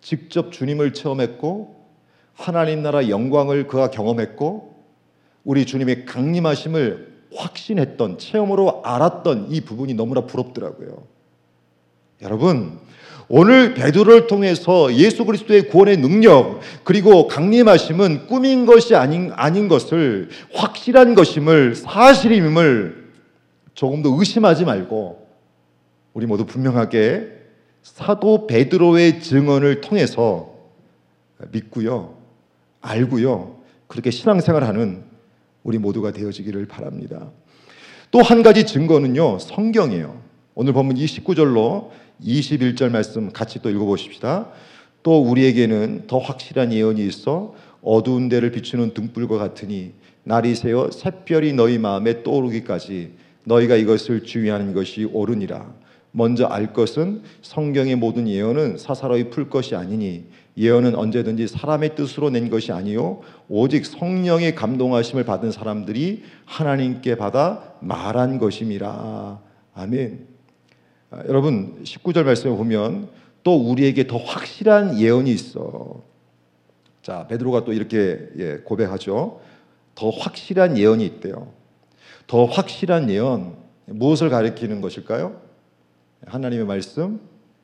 직접 0.00 0.52
주님을 0.52 0.94
체험했고 0.94 1.76
하나님 2.34 2.82
나라 2.82 3.08
영광을 3.08 3.66
그가 3.66 3.90
경험했고 3.90 4.84
우리 5.44 5.66
주님의 5.66 6.06
강림하심을 6.06 7.18
확신했던 7.34 8.18
체험으로 8.18 8.82
알았던 8.84 9.48
이 9.50 9.60
부분이 9.60 9.94
너무나 9.94 10.22
부럽더라고요. 10.22 11.04
여러분, 12.22 12.78
오늘 13.28 13.74
베드로를 13.74 14.26
통해서 14.26 14.92
예수 14.94 15.24
그리스도의 15.26 15.68
구원의 15.68 15.98
능력 15.98 16.60
그리고 16.84 17.28
강림하심은 17.28 18.26
꿈인 18.26 18.64
것이 18.64 18.94
아닌 18.94 19.30
아닌 19.34 19.68
것을 19.68 20.30
확실한 20.54 21.14
것임을 21.14 21.74
사실임을 21.74 23.07
조금 23.78 24.02
더 24.02 24.10
의심하지 24.18 24.64
말고 24.64 25.28
우리 26.12 26.26
모두 26.26 26.44
분명하게 26.44 27.28
사도 27.84 28.48
베드로의 28.48 29.20
증언을 29.20 29.82
통해서 29.82 30.52
믿고요. 31.52 32.16
알고요. 32.80 33.60
그렇게 33.86 34.10
신앙생활하는 34.10 35.04
우리 35.62 35.78
모두가 35.78 36.10
되어지기를 36.10 36.66
바랍니다. 36.66 37.30
또 38.10 38.20
한 38.20 38.42
가지 38.42 38.66
증거는요. 38.66 39.38
성경이에요. 39.38 40.22
오늘 40.56 40.72
본문 40.72 40.96
29절로 40.96 41.90
21절 42.20 42.90
말씀 42.90 43.30
같이 43.32 43.62
또 43.62 43.70
읽어 43.70 43.84
보십시다. 43.84 44.48
또 45.04 45.22
우리에게는 45.22 46.08
더 46.08 46.18
확실한 46.18 46.72
예언이 46.72 47.06
있어 47.06 47.54
어두운 47.82 48.28
데를 48.28 48.50
비추는 48.50 48.92
등불과 48.94 49.38
같으니 49.38 49.92
날이 50.24 50.56
새어 50.56 50.90
샛별이 50.90 51.52
너희 51.52 51.78
마음에 51.78 52.24
떠오르기까지 52.24 53.27
너희가 53.48 53.76
이것을 53.76 54.24
주의하는 54.24 54.74
것이 54.74 55.04
옳으니라. 55.04 55.74
먼저 56.10 56.46
알 56.46 56.72
것은 56.72 57.22
성경의 57.42 57.96
모든 57.96 58.28
예언은 58.28 58.78
사사로이 58.78 59.30
풀 59.30 59.50
것이 59.50 59.74
아니니 59.74 60.24
예언은 60.56 60.94
언제든지 60.94 61.46
사람의 61.46 61.94
뜻으로 61.94 62.30
낸 62.30 62.50
것이 62.50 62.72
아니요 62.72 63.20
오직 63.48 63.86
성령의 63.86 64.54
감동하심을 64.54 65.24
받은 65.24 65.52
사람들이 65.52 66.24
하나님께 66.44 67.16
받아 67.16 67.74
말한 67.80 68.38
것임이라. 68.38 69.40
아멘. 69.74 70.26
아, 71.10 71.22
여러분 71.28 71.82
19절 71.84 72.24
말씀을 72.24 72.56
보면 72.56 73.08
또 73.44 73.56
우리에게 73.56 74.06
더 74.06 74.18
확실한 74.18 74.98
예언이 74.98 75.30
있어. 75.30 76.02
자, 77.02 77.26
베드로가 77.28 77.64
또 77.64 77.72
이렇게 77.72 78.18
예, 78.38 78.56
고백하죠. 78.64 79.40
더 79.94 80.10
확실한 80.10 80.76
예언이 80.76 81.04
있대요. 81.06 81.57
더 82.28 82.44
확실한 82.44 83.10
예언 83.10 83.56
무엇을 83.86 84.28
가리키는 84.28 84.80
것일까요? 84.80 85.40
하나님의 86.26 86.66
말씀, 86.66 87.20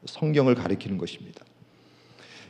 성경을 0.07 0.55
가리키는 0.55 0.99
것입니다. 0.99 1.45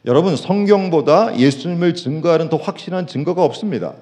여러분 0.06 0.36
성경보다 0.36 1.36
예수님을 1.38 1.94
증거하는 1.94 2.48
더 2.48 2.56
확실한 2.56 3.06
증거가 3.06 3.44
없습니다. 3.44 3.94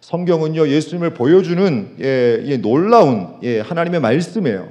성경은요 0.00 0.68
예수님을 0.68 1.14
보여주는 1.14 1.96
예, 2.00 2.42
예, 2.44 2.56
놀라운 2.58 3.36
예, 3.42 3.60
하나님의 3.60 4.00
말씀이에요. 4.00 4.68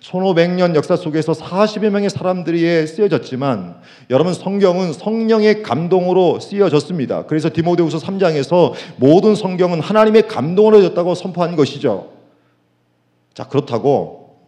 1500년 0.00 0.76
역사 0.76 0.94
속에서 0.94 1.32
40여 1.32 1.88
명의 1.88 2.10
사람들이 2.10 2.86
쓰여졌지만 2.86 3.76
여러분 4.10 4.34
성경은 4.34 4.92
성령의 4.92 5.62
감동으로 5.62 6.38
쓰여졌습니다. 6.38 7.26
그래서 7.26 7.50
디모데후서 7.52 7.98
3장에서 7.98 8.74
모든 8.96 9.34
성경은 9.34 9.80
하나님의 9.80 10.28
감동으로 10.28 10.82
졌다고 10.82 11.16
선포한 11.16 11.56
것이죠. 11.56 12.15
자, 13.36 13.46
그렇다고 13.46 14.38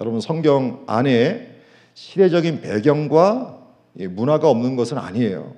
여러분 0.00 0.22
성경 0.22 0.82
안에 0.86 1.56
시대적인 1.92 2.62
배경과 2.62 3.58
문화가 3.92 4.48
없는 4.48 4.76
것은 4.76 4.96
아니에요. 4.96 5.52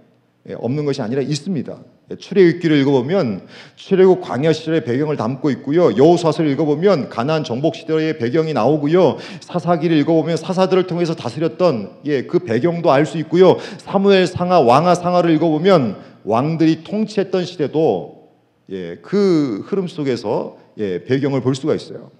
예, 0.49 0.55
없는 0.55 0.85
것이 0.85 1.01
아니라 1.01 1.23
있습니다. 1.23 1.79
예, 2.11 2.17
출애굽기를 2.17 2.77
읽어보면 2.79 3.47
출애굽 3.77 4.21
광야 4.21 4.53
시절의 4.53 4.85
배경을 4.85 5.17
담고 5.17 5.51
있고요. 5.51 5.97
여호수아서를 5.97 6.51
읽어보면 6.51 7.09
가나안 7.09 7.45
정복 7.45 7.77
시대의 7.77 8.19
배경이 8.19 8.53
나오고요. 8.53 9.19
사사기를 9.43 9.97
읽어보면 9.99 10.37
사사들을 10.37 10.89
통해서 10.89 11.15
다스렸던 11.15 11.99
예, 12.07 12.23
그 12.25 12.41
배경도 12.41 12.91
알 12.91 13.07
수 13.07 13.17
있고요. 13.19 13.59
사무엘 13.79 14.27
상하 14.27 14.59
왕하 14.59 14.97
상하를 14.97 15.31
읽어보면 15.37 15.99
왕들이 16.25 16.83
통치했던 16.83 17.45
시대도 17.45 18.29
예, 18.71 18.97
그 18.97 19.63
흐름 19.67 19.87
속에서 19.87 20.59
예, 20.79 21.05
배경을 21.05 21.43
볼 21.43 21.55
수가 21.55 21.77
있어요. 21.77 22.11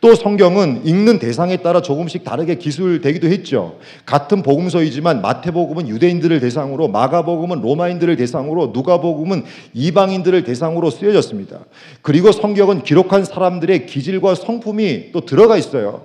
또 0.00 0.14
성경은 0.14 0.82
읽는 0.84 1.18
대상에 1.18 1.58
따라 1.58 1.82
조금씩 1.82 2.24
다르게 2.24 2.56
기술되기도 2.56 3.28
했죠. 3.28 3.78
같은 4.04 4.42
복음서이지만 4.42 5.22
마태복음은 5.22 5.88
유대인들을 5.88 6.40
대상으로, 6.40 6.88
마가복음은 6.88 7.60
로마인들을 7.60 8.16
대상으로, 8.16 8.72
누가복음은 8.74 9.44
이방인들을 9.74 10.44
대상으로 10.44 10.90
쓰여졌습니다. 10.90 11.60
그리고 12.02 12.32
성경은 12.32 12.82
기록한 12.82 13.24
사람들의 13.24 13.86
기질과 13.86 14.34
성품이 14.34 15.12
또 15.12 15.20
들어가 15.20 15.56
있어요. 15.56 16.04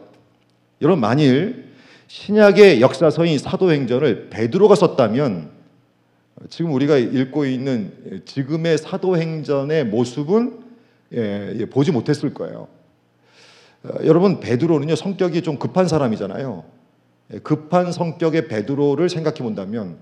여러분 0.82 1.00
만일 1.00 1.72
신약의 2.08 2.82
역사서인 2.82 3.38
사도행전을 3.38 4.30
베드로가 4.30 4.76
썼다면 4.76 5.50
지금 6.50 6.74
우리가 6.74 6.98
읽고 6.98 7.46
있는 7.46 8.24
지금의 8.26 8.78
사도행전의 8.78 9.86
모습은 9.86 10.60
예, 11.14 11.54
예 11.58 11.66
보지 11.66 11.92
못했을 11.92 12.34
거예요. 12.34 12.68
어, 13.84 13.90
여러분 14.04 14.40
베드로는요 14.40 14.96
성격이 14.96 15.42
좀 15.42 15.58
급한 15.58 15.88
사람이잖아요. 15.88 16.64
예, 17.34 17.40
급한 17.40 17.92
성격의 17.92 18.48
베드로를 18.48 19.10
생각해 19.10 19.38
본다면 19.40 19.98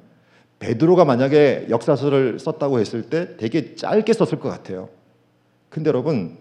베드로가 0.59 1.05
만약에 1.05 1.67
역사서를 1.69 2.39
썼다고 2.39 2.79
했을 2.79 3.03
때 3.03 3.37
되게 3.37 3.75
짧게 3.75 4.11
썼을 4.13 4.39
것 4.39 4.49
같아요. 4.49 4.89
근데 5.69 5.89
여러분 5.89 6.37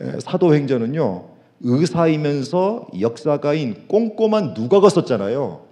예, 0.00 0.18
사도행전은요 0.20 1.28
의사이면서 1.60 2.88
역사가인 3.00 3.86
꼼꼼한 3.88 4.54
누가가 4.54 4.88
썼잖아요. 4.88 5.62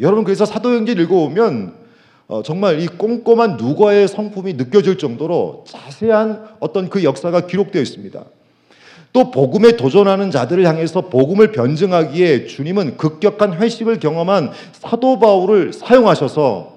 여러분 0.00 0.24
그래서 0.24 0.44
사도행전 0.44 0.98
읽어보면 0.98 1.86
어, 2.28 2.42
정말 2.42 2.80
이 2.80 2.88
꼼꼼한 2.88 3.56
누가의 3.56 4.08
성품이 4.08 4.54
느껴질 4.54 4.98
정도로 4.98 5.64
자세한 5.66 6.56
어떤 6.58 6.90
그 6.90 7.04
역사가 7.04 7.46
기록되어 7.46 7.80
있습니다. 7.80 8.24
또 9.16 9.30
복음에 9.30 9.78
도전하는 9.78 10.30
자들을 10.30 10.66
향해서 10.66 11.08
복음을 11.08 11.50
변증하기에 11.50 12.44
주님은 12.48 12.98
급격한 12.98 13.54
회식을 13.54 13.98
경험한 13.98 14.50
사도 14.72 15.18
바울을 15.18 15.72
사용하셔서 15.72 16.76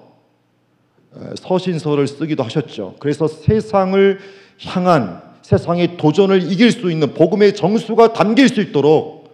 서신서를 1.34 2.06
쓰기도 2.08 2.42
하셨죠. 2.42 2.94
그래서 2.98 3.28
세상을 3.28 4.20
향한 4.64 5.20
세상의 5.42 5.98
도전을 5.98 6.50
이길 6.50 6.72
수 6.72 6.90
있는 6.90 7.12
복음의 7.12 7.54
정수가 7.54 8.14
담길 8.14 8.48
수 8.48 8.62
있도록 8.62 9.28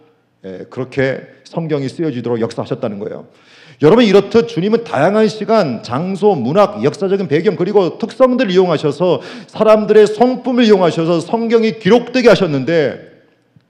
그렇게 0.69 1.21
성경이 1.45 1.87
쓰여지도록 1.87 2.41
역사하셨다는 2.41 2.99
거예요. 2.99 3.27
여러분 3.81 4.05
이렇듯 4.05 4.47
주님은 4.47 4.83
다양한 4.83 5.27
시간, 5.27 5.83
장소, 5.83 6.33
문학, 6.33 6.83
역사적인 6.83 7.27
배경 7.27 7.55
그리고 7.55 7.99
특성들을 7.99 8.49
이용하셔서 8.51 9.21
사람들의 9.47 10.07
성품을 10.07 10.63
이용하셔서 10.63 11.19
성경이 11.19 11.77
기록되게 11.79 12.27
하셨는데 12.29 13.07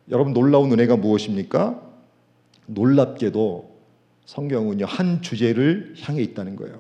여러분 0.10 0.34
놀라운 0.34 0.72
은혜가 0.72 0.96
무엇입니까? 0.96 1.82
놀랍게도 2.68 3.78
성경은요 4.26 4.86
한 4.86 5.22
주제를 5.22 5.96
향해 6.02 6.22
있다는 6.22 6.56
거예요. 6.56 6.80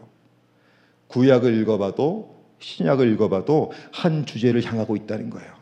구약을 1.07 1.59
읽어봐도 1.61 2.37
신약을 2.59 3.11
읽어봐도 3.13 3.71
한 3.91 4.25
주제를 4.25 4.63
향하고 4.63 4.95
있다는 4.95 5.29
거예요. 5.29 5.56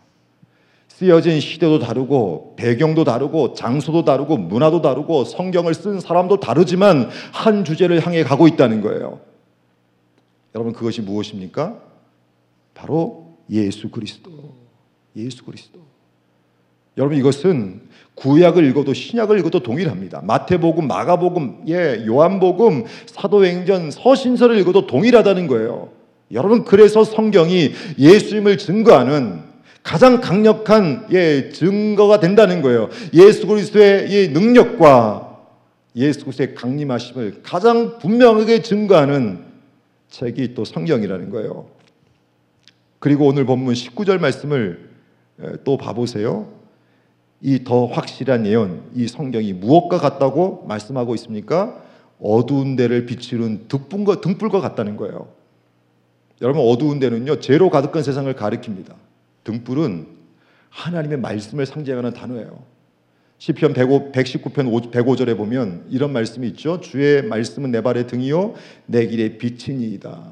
쓰여진 0.97 1.41
시대도 1.41 1.79
다르고 1.79 2.53
배경도 2.55 3.03
다르고 3.03 3.53
장소도 3.53 4.05
다르고 4.05 4.37
문화도 4.37 4.81
다르고 4.81 5.25
성경을 5.25 5.73
쓴 5.73 5.99
사람도 5.99 6.39
다르지만 6.39 7.09
한 7.33 7.65
주제를 7.65 8.05
향해 8.05 8.23
가고 8.23 8.47
있다는 8.47 8.79
거예요. 8.79 9.19
여러분 10.53 10.71
그것이 10.71 11.01
무엇입니까? 11.01 11.81
바로 12.73 13.35
예수 13.49 13.89
그리스도. 13.89 14.31
예수 15.17 15.43
그리스도. 15.43 15.81
여러분 16.97 17.17
이것은 17.17 17.81
구약을 18.15 18.63
읽어도 18.69 18.93
신약을 18.93 19.37
읽어도 19.39 19.59
동일합니다. 19.59 20.21
마태복음, 20.21 20.87
마가복음, 20.87 21.65
예, 21.67 22.05
요한복음, 22.07 22.85
사도행전, 23.07 23.91
서신서를 23.91 24.57
읽어도 24.59 24.87
동일하다는 24.87 25.47
거예요. 25.47 25.89
여러분 26.31 26.63
그래서 26.63 27.03
성경이 27.03 27.71
예수님을 27.99 28.57
증거하는 28.57 29.54
가장 29.85 30.19
강력한 30.19 31.05
예, 31.11 31.51
증거가 31.51 32.19
된다는 32.19 32.63
거예요. 32.63 32.89
예수 33.13 33.45
그리스도의 33.45 34.11
예, 34.11 34.27
능력과 34.29 35.43
예수 35.95 36.25
그리스도의 36.25 36.55
강림하심을 36.55 37.41
가장 37.43 37.99
분명하게 37.99 38.63
증거하는 38.63 39.43
책이 40.09 40.55
또 40.55 40.65
성경이라는 40.65 41.29
거예요. 41.29 41.67
그리고 42.97 43.27
오늘 43.27 43.45
본문 43.45 43.75
19절 43.75 44.17
말씀을 44.17 44.89
또 45.63 45.77
봐보세요. 45.77 46.51
이 47.41 47.63
더 47.63 47.85
확실한 47.85 48.47
예언, 48.47 48.81
이 48.95 49.07
성경이 49.07 49.53
무엇과 49.53 49.99
같다고 49.99 50.65
말씀하고 50.67 51.13
있습니까? 51.13 51.79
어두운 52.19 52.75
데를 52.75 53.05
비추는 53.05 53.67
등불과, 53.67 54.21
등불과 54.21 54.61
같다는 54.61 54.97
거예요. 54.97 55.27
여러분 56.41 56.63
어두운 56.67 56.97
데는요 56.97 57.39
죄로 57.39 57.69
가득한 57.69 58.01
세상을 58.01 58.33
가리킵니다. 58.33 59.04
등불은 59.45 60.07
하나님의 60.69 61.19
말씀을 61.19 61.65
상징하는 61.65 62.11
단어예요. 62.11 62.63
시편 63.37 63.73
119편 63.73 64.91
105절에 64.91 65.37
보면 65.37 65.85
이런 65.89 66.11
말씀이 66.11 66.47
있죠. 66.49 66.81
주의 66.81 67.21
말씀은 67.21 67.71
내 67.71 67.81
발의 67.81 68.07
등이요 68.07 68.55
내 68.85 69.07
길의 69.07 69.37
빛이니이다. 69.37 70.31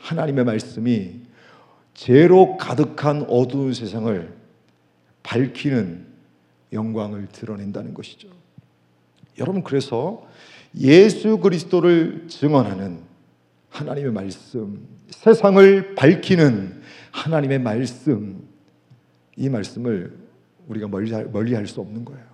하나님의 0.00 0.44
말씀이 0.44 1.20
죄로 1.94 2.56
가득한 2.56 3.26
어두운 3.28 3.74
세상을 3.74 4.32
밝히는 5.22 6.06
영광을 6.72 7.26
드러낸다는 7.32 7.94
것이죠. 7.94 8.28
여러분 9.38 9.62
그래서 9.62 10.26
예수 10.78 11.38
그리스도를 11.38 12.26
증언하는 12.28 13.00
하나님의 13.70 14.12
말씀, 14.12 14.86
세상을 15.10 15.94
밝히는 15.94 16.77
하나님의 17.12 17.58
말씀, 17.58 18.48
이 19.36 19.48
말씀을 19.48 20.18
우리가 20.68 20.88
멀리, 20.88 21.10
멀리 21.10 21.54
할 21.54 21.66
수 21.66 21.80
없는 21.80 22.04
거예요. 22.04 22.26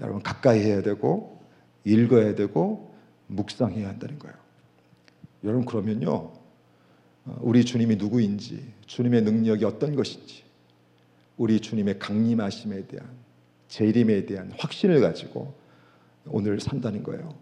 여러분, 0.00 0.22
가까이 0.22 0.60
해야 0.60 0.82
되고, 0.82 1.40
읽어야 1.84 2.34
되고, 2.34 2.94
묵상해야 3.28 3.88
한다는 3.88 4.18
거예요. 4.18 4.36
여러분, 5.44 5.64
그러면요, 5.64 6.32
우리 7.40 7.64
주님이 7.64 7.96
누구인지, 7.96 8.72
주님의 8.86 9.22
능력이 9.22 9.64
어떤 9.64 9.94
것인지, 9.96 10.42
우리 11.36 11.60
주님의 11.60 11.98
강림하심에 11.98 12.86
대한, 12.86 13.08
재림에 13.68 14.26
대한 14.26 14.52
확신을 14.56 15.00
가지고 15.00 15.54
오늘 16.26 16.60
산다는 16.60 17.02
거예요. 17.02 17.34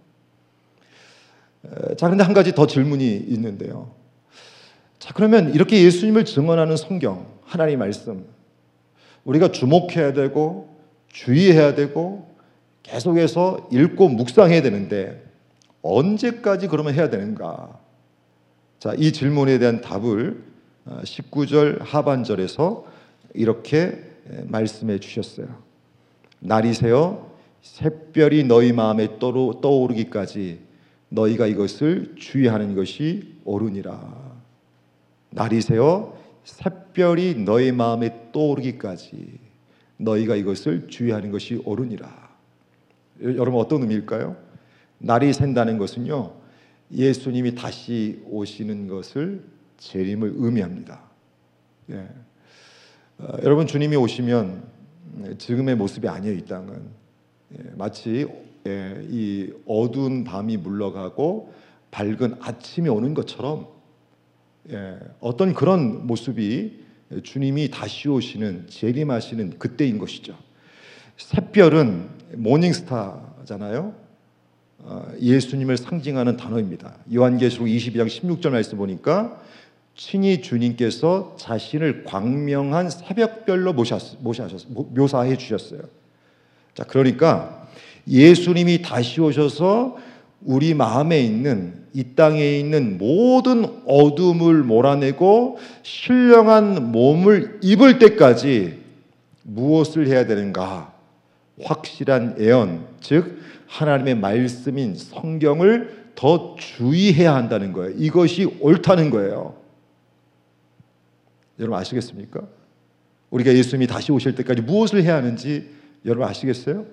자, 1.97 2.07
그런데 2.07 2.25
한 2.25 2.33
가지 2.33 2.53
더 2.53 2.67
질문이 2.67 3.17
있는데요. 3.17 3.95
자, 5.03 5.13
그러면 5.13 5.53
이렇게 5.53 5.83
예수님을 5.83 6.25
증언하는 6.25 6.77
성경, 6.77 7.27
하나님 7.43 7.81
말씀, 7.81 8.25
우리가 9.25 9.51
주목해야 9.51 10.13
되고, 10.13 10.77
주의해야 11.09 11.75
되고, 11.75 12.33
계속해서 12.85 13.69
읽고 13.73 14.11
묵상해야 14.11 14.63
되는데, 14.63 15.21
언제까지 15.83 16.69
그러면 16.69 16.95
해야 16.95 17.11
되는가? 17.11 17.81
자, 18.79 18.95
이 18.97 19.11
질문에 19.11 19.59
대한 19.59 19.81
답을 19.81 20.41
19절 20.87 21.81
어, 21.81 21.85
하반절에서 21.85 22.85
이렇게 23.35 24.05
말씀해 24.45 25.01
주셨어요. 25.01 25.49
날이 26.39 26.75
새어 26.75 27.29
샛별이 27.63 28.45
너희 28.45 28.73
마음에 28.73 29.19
떠오르기까지 29.19 30.61
너희가 31.09 31.49
이것을 31.49 32.15
주의하는 32.17 32.77
것이 32.77 33.35
옳으니라. 33.45 34.22
날이 35.33 35.61
새어 35.63 36.17
샛별이 36.45 37.45
너희 37.45 37.73
마음에 37.73 38.31
떠오르기까지 38.33 39.39
너희가 39.97 40.37
이것을 40.37 40.89
주의하는 40.89 41.31
것이 41.31 41.63
옳으니라. 41.65 42.31
여러분 43.23 43.61
어떤 43.61 43.83
의미일까요? 43.83 44.37
날이 44.99 45.33
샌다는 45.33 45.79
것은요. 45.79 46.35
예수님이 46.93 47.55
다시 47.55 48.23
오시는 48.27 48.89
것을 48.89 49.45
재림을 49.79 50.35
의미합니다. 50.37 51.01
예. 51.91 52.09
어, 53.19 53.37
여러분 53.43 53.67
주님이 53.67 53.97
오시면 53.97 54.63
지금의 55.39 55.77
모습이 55.77 56.09
아니에요 56.09 56.37
이 56.37 56.45
땅은 56.45 56.83
예, 57.53 57.71
마치 57.77 58.27
예, 58.67 59.07
이 59.09 59.53
어두운 59.67 60.25
밤이 60.25 60.57
물러가고 60.59 61.53
밝은 61.91 62.37
아침이 62.41 62.89
오는 62.89 63.15
것처럼 63.15 63.69
예, 64.71 64.97
어떤 65.21 65.55
그런 65.55 66.07
모습이 66.07 66.83
주님이 67.23 67.71
다시 67.71 68.09
오시는 68.09 68.69
재림하시는 68.69 69.59
그때인 69.59 69.99
것이죠. 69.99 70.37
샛별은 71.17 72.09
모닝스타잖아요. 72.37 73.95
어, 74.85 75.13
예수님을 75.21 75.77
상징하는 75.77 76.37
단어입니다. 76.37 76.97
요한계시록 77.13 77.69
22장 77.69 78.07
16절 78.07 78.51
말씀 78.51 78.79
보니까 78.79 79.41
친히 79.95 80.41
주님께서 80.41 81.37
자신을 81.39 82.05
광명한 82.05 82.91
새벽별로 82.91 83.75
모셨, 83.75 84.21
모셨, 84.21 84.51
묘사해 84.69 85.37
주셨어요. 85.37 85.83
자, 86.75 86.85
그러니까 86.85 87.69
예수님이 88.09 88.83
다시 88.83 89.21
오셔서 89.21 89.99
우리 90.45 90.75
마음에 90.75 91.21
있는 91.21 91.83
이 91.93 92.15
땅에 92.15 92.59
있는 92.59 92.99
모든 92.99 93.65
어둠을 93.87 94.63
몰아내고 94.63 95.59
신령한 95.83 96.91
몸을 96.91 97.61
입을 97.63 97.99
때까지 97.99 98.81
무엇을 99.43 100.07
해야 100.07 100.27
되는가? 100.27 100.93
확실한 101.63 102.37
예언, 102.39 102.87
즉 103.01 103.39
하나님의 103.67 104.17
말씀인 104.17 104.97
성경을 104.97 106.13
더 106.15 106.57
주의해야 106.59 107.35
한다는 107.35 107.73
거예요. 107.73 107.95
이것이 107.97 108.45
옳다는 108.61 109.11
거예요. 109.11 109.57
여러분 111.59 111.79
아시겠습니까? 111.79 112.43
우리가 113.31 113.55
예수님이 113.55 113.87
다시 113.87 114.13
오실 114.13 114.35
때까지 114.35 114.63
무엇을 114.63 115.03
해야 115.03 115.17
하는지 115.17 115.71
여러분 116.05 116.29
아시겠어요? 116.29 116.87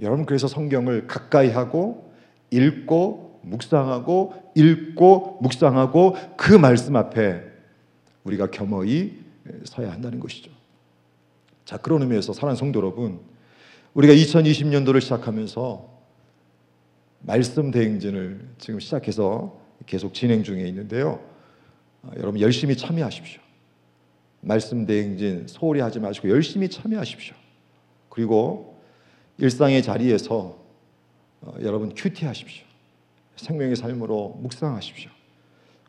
여러분 0.00 0.24
그래서 0.24 0.48
성경을 0.48 1.06
가까이 1.06 1.50
하고 1.50 2.12
읽고 2.50 3.40
묵상하고 3.42 4.52
읽고 4.54 5.38
묵상하고 5.42 6.16
그 6.36 6.52
말씀 6.52 6.96
앞에 6.96 7.42
우리가 8.24 8.50
겸허히 8.50 9.18
서야 9.64 9.92
한다는 9.92 10.20
것이죠. 10.20 10.50
자, 11.64 11.76
그런 11.78 12.02
의미에서 12.02 12.32
사랑하는 12.32 12.56
성도 12.56 12.80
여러분, 12.80 13.20
우리가 13.94 14.12
2020년도를 14.14 15.00
시작하면서 15.00 15.94
말씀 17.20 17.70
대행진을 17.70 18.48
지금 18.58 18.80
시작해서 18.80 19.58
계속 19.86 20.14
진행 20.14 20.42
중에 20.42 20.66
있는데요. 20.68 21.20
여러분 22.16 22.40
열심히 22.40 22.76
참여하십시오. 22.76 23.40
말씀 24.40 24.84
대행진 24.84 25.46
소홀히 25.46 25.80
하지 25.80 26.00
마시고 26.00 26.28
열심히 26.28 26.68
참여하십시오. 26.68 27.34
그리고 28.10 28.78
일상의 29.38 29.82
자리에서 29.82 30.34
어, 30.36 30.63
여러분 31.62 31.94
큐티하십시오. 31.94 32.64
생명의 33.36 33.76
삶으로 33.76 34.38
묵상하십시오. 34.40 35.10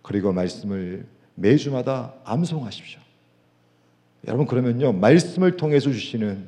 그리고 0.01 0.33
말씀을 0.33 1.05
매주마다 1.35 2.13
암송하십시오. 2.23 2.99
여러분 4.27 4.45
그러면요 4.47 4.93
말씀을 4.93 5.57
통해서 5.57 5.91
주시는 5.91 6.47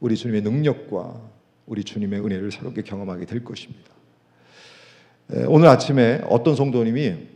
우리 0.00 0.16
주님의 0.16 0.42
능력과 0.42 1.20
우리 1.66 1.84
주님의 1.84 2.20
은혜를 2.20 2.50
새롭게 2.50 2.82
경험하게 2.82 3.26
될 3.26 3.44
것입니다. 3.44 3.90
오늘 5.46 5.68
아침에 5.68 6.22
어떤 6.28 6.56
성도님이 6.56 7.28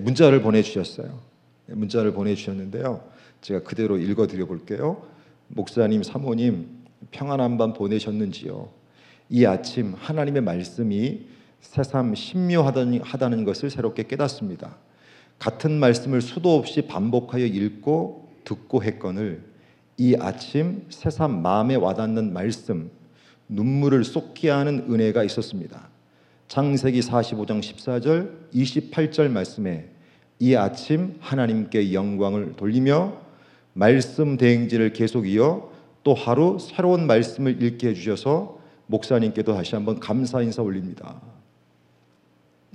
문자를 0.00 0.42
보내주셨어요. 0.42 1.20
문자를 1.66 2.12
보내주셨는데요. 2.12 3.08
제가 3.40 3.62
그대로 3.62 3.98
읽어드려 3.98 4.46
볼게요. 4.46 5.06
목사님, 5.48 6.02
사모님, 6.02 6.84
평안한 7.10 7.58
밤 7.58 7.72
보내셨는지요? 7.74 8.83
이 9.30 9.44
아침 9.46 9.94
하나님의 9.96 10.42
말씀이 10.42 11.26
새삼 11.60 12.14
신묘하다는 12.14 13.44
것을 13.44 13.70
새롭게 13.70 14.04
깨닫습니다. 14.04 14.76
같은 15.38 15.72
말씀을 15.80 16.20
수도 16.20 16.56
없이 16.56 16.82
반복하여 16.82 17.44
읽고 17.46 18.28
듣고 18.44 18.84
했건을 18.84 19.42
이 19.96 20.16
아침 20.18 20.84
새삼 20.90 21.42
마음에 21.42 21.74
와닿는 21.74 22.32
말씀, 22.32 22.90
눈물을 23.48 24.04
쏟게 24.04 24.50
하는 24.50 24.86
은혜가 24.90 25.24
있었습니다. 25.24 25.88
창세기 26.48 27.00
45장 27.00 27.60
14절, 27.60 28.52
28절 28.54 29.28
말씀에 29.30 29.88
이 30.38 30.54
아침 30.54 31.16
하나님께 31.20 31.92
영광을 31.92 32.54
돌리며 32.56 33.16
말씀 33.72 34.36
대행지를 34.36 34.92
계속 34.92 35.26
이어 35.26 35.70
또 36.02 36.14
하루 36.14 36.58
새로운 36.60 37.06
말씀을 37.06 37.62
읽게 37.62 37.88
해주셔서 37.88 38.58
목사님께도 38.86 39.54
다시 39.54 39.74
한번 39.74 40.00
감사 40.00 40.40
인사 40.42 40.62
올립니다. 40.62 41.20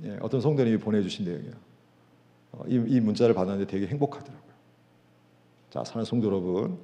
예, 0.04 0.16
어떤 0.20 0.40
성도님이 0.40 0.78
보내주신 0.78 1.24
내용이에요. 1.24 1.52
어, 2.52 2.64
이, 2.66 2.74
이 2.74 3.00
문자를 3.00 3.34
받았는데 3.34 3.70
되게 3.70 3.86
행복하더라고요. 3.86 4.50
자, 5.70 5.84
사는 5.84 6.04
성도 6.04 6.26
여러분, 6.26 6.78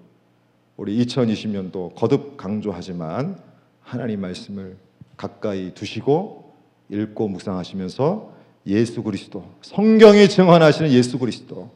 우리 0.76 1.04
2020년도 1.04 1.94
거듭 1.94 2.36
강조하지만 2.36 3.40
하나님 3.80 4.20
말씀을 4.20 4.76
가까이 5.16 5.72
두시고 5.72 6.52
읽고 6.90 7.28
묵상하시면서 7.28 8.36
예수 8.66 9.02
그리스도, 9.02 9.44
성경이 9.62 10.28
증언하시는 10.28 10.90
예수 10.90 11.18
그리스도, 11.18 11.70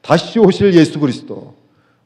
다시 0.00 0.38
오실 0.38 0.74
예수 0.74 0.98
그리스도, 1.00 1.54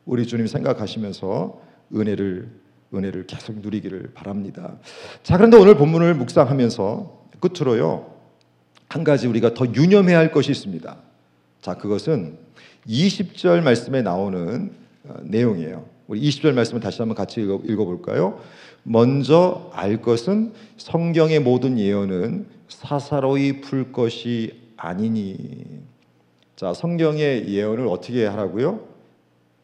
우리 0.04 0.26
주님 0.26 0.46
생각하시면서 0.46 1.60
은혜를 1.94 2.61
은혜를 2.94 3.26
계속 3.26 3.58
누리기를 3.58 4.10
바랍니다. 4.14 4.76
자, 5.22 5.36
그런데 5.36 5.56
오늘 5.56 5.76
본문을 5.76 6.14
묵상하면서 6.14 7.22
끝으로요. 7.40 8.12
한 8.88 9.04
가지 9.04 9.26
우리가 9.26 9.54
더 9.54 9.66
유념해야 9.66 10.18
할 10.18 10.32
것이 10.32 10.50
있습니다. 10.50 10.96
자, 11.60 11.74
그것은 11.74 12.36
20절 12.86 13.62
말씀에 13.62 14.02
나오는 14.02 14.72
어, 15.04 15.14
내용이에요. 15.22 15.84
우리 16.08 16.20
20절 16.20 16.52
말씀을 16.52 16.80
다시 16.80 17.00
한번 17.00 17.16
같이 17.16 17.40
읽어 17.40 17.84
볼까요? 17.84 18.40
먼저 18.82 19.70
알 19.72 20.02
것은 20.02 20.52
성경의 20.76 21.40
모든 21.40 21.78
예언은 21.78 22.46
사사로이 22.68 23.60
풀 23.60 23.92
것이 23.92 24.60
아니니. 24.76 25.64
자, 26.56 26.74
성경의 26.74 27.48
예언을 27.48 27.86
어떻게 27.86 28.26
하라고요? 28.26 28.80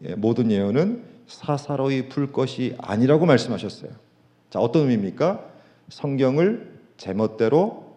예, 0.05 0.15
모든 0.15 0.51
예언은 0.51 1.03
사사로이 1.29 2.09
풀 2.09 2.33
것이 2.33 2.75
아니라고 2.79 3.27
말씀하셨어요. 3.27 3.91
자, 4.51 4.59
어떤 4.59 4.83
의미입니까? 4.83 5.45
성경을 5.91 6.79
제멋대로 6.97 7.97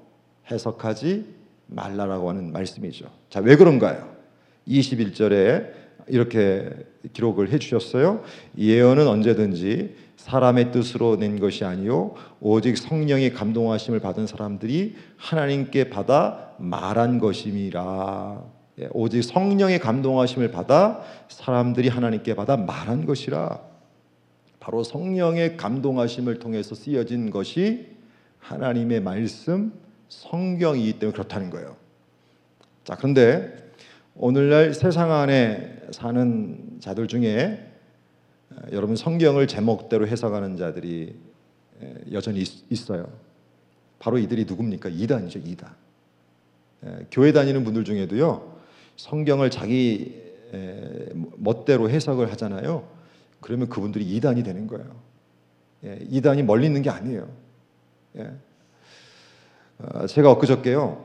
해석하지 0.51 1.25
말라라고 1.67 2.29
하는 2.29 2.51
말씀이죠. 2.51 3.09
자, 3.29 3.39
왜 3.39 3.55
그런가요? 3.55 4.11
21절에 4.67 5.71
이렇게 6.07 6.69
기록을 7.13 7.51
해 7.51 7.57
주셨어요. 7.57 8.23
예언은 8.57 9.07
언제든지 9.07 9.95
사람의 10.17 10.71
뜻으로 10.71 11.15
낸 11.15 11.39
것이 11.39 11.65
아니요 11.65 12.13
오직 12.41 12.77
성령의 12.77 13.33
감동하심을 13.33 13.99
받은 13.99 14.27
사람들이 14.27 14.95
하나님께 15.17 15.89
받아 15.89 16.51
말한 16.59 17.19
것임이라. 17.19 18.43
예, 18.81 18.89
오직 18.91 19.23
성령의 19.23 19.79
감동하심을 19.79 20.51
받아 20.51 21.03
사람들이 21.29 21.87
하나님께 21.87 22.35
받아 22.35 22.57
말한 22.57 23.05
것이라. 23.05 23.59
바로 24.59 24.83
성령의 24.83 25.57
감동하심을 25.57 26.39
통해서 26.39 26.75
쓰여진 26.75 27.31
것이 27.31 27.87
하나님의 28.39 29.01
말씀, 29.01 29.73
성경이기 30.09 30.99
때문에 30.99 31.13
그렇다는 31.13 31.49
거예요. 31.49 31.75
자, 32.83 32.95
그런데 32.95 33.71
오늘날 34.15 34.73
세상 34.73 35.11
안에 35.11 35.81
사는 35.91 36.77
자들 36.79 37.07
중에 37.07 37.67
여러분 38.71 38.95
성경을 38.95 39.47
제목대로 39.47 40.07
해석하는 40.07 40.57
자들이 40.57 41.15
여전히 42.11 42.41
있, 42.41 42.91
어요 42.91 43.07
바로 43.99 44.17
이들이 44.17 44.45
누굽니까? 44.45 44.89
이단이죠, 44.89 45.39
이단. 45.39 45.69
교회 47.11 47.31
다니는 47.31 47.63
분들 47.63 47.83
중에도요. 47.83 48.50
성경을 49.01 49.49
자기 49.49 50.21
멋대로 51.37 51.89
해석을 51.89 52.31
하잖아요. 52.33 52.87
그러면 53.39 53.67
그분들이 53.67 54.05
이단이 54.05 54.43
되는 54.43 54.67
거예요. 54.67 54.95
예, 55.85 55.97
이단이 56.07 56.43
멀리 56.43 56.67
있는 56.67 56.83
게 56.83 56.91
아니에요. 56.91 57.27
예. 58.17 58.31
어, 59.79 60.05
제가 60.05 60.29
엊그저께요 60.33 61.03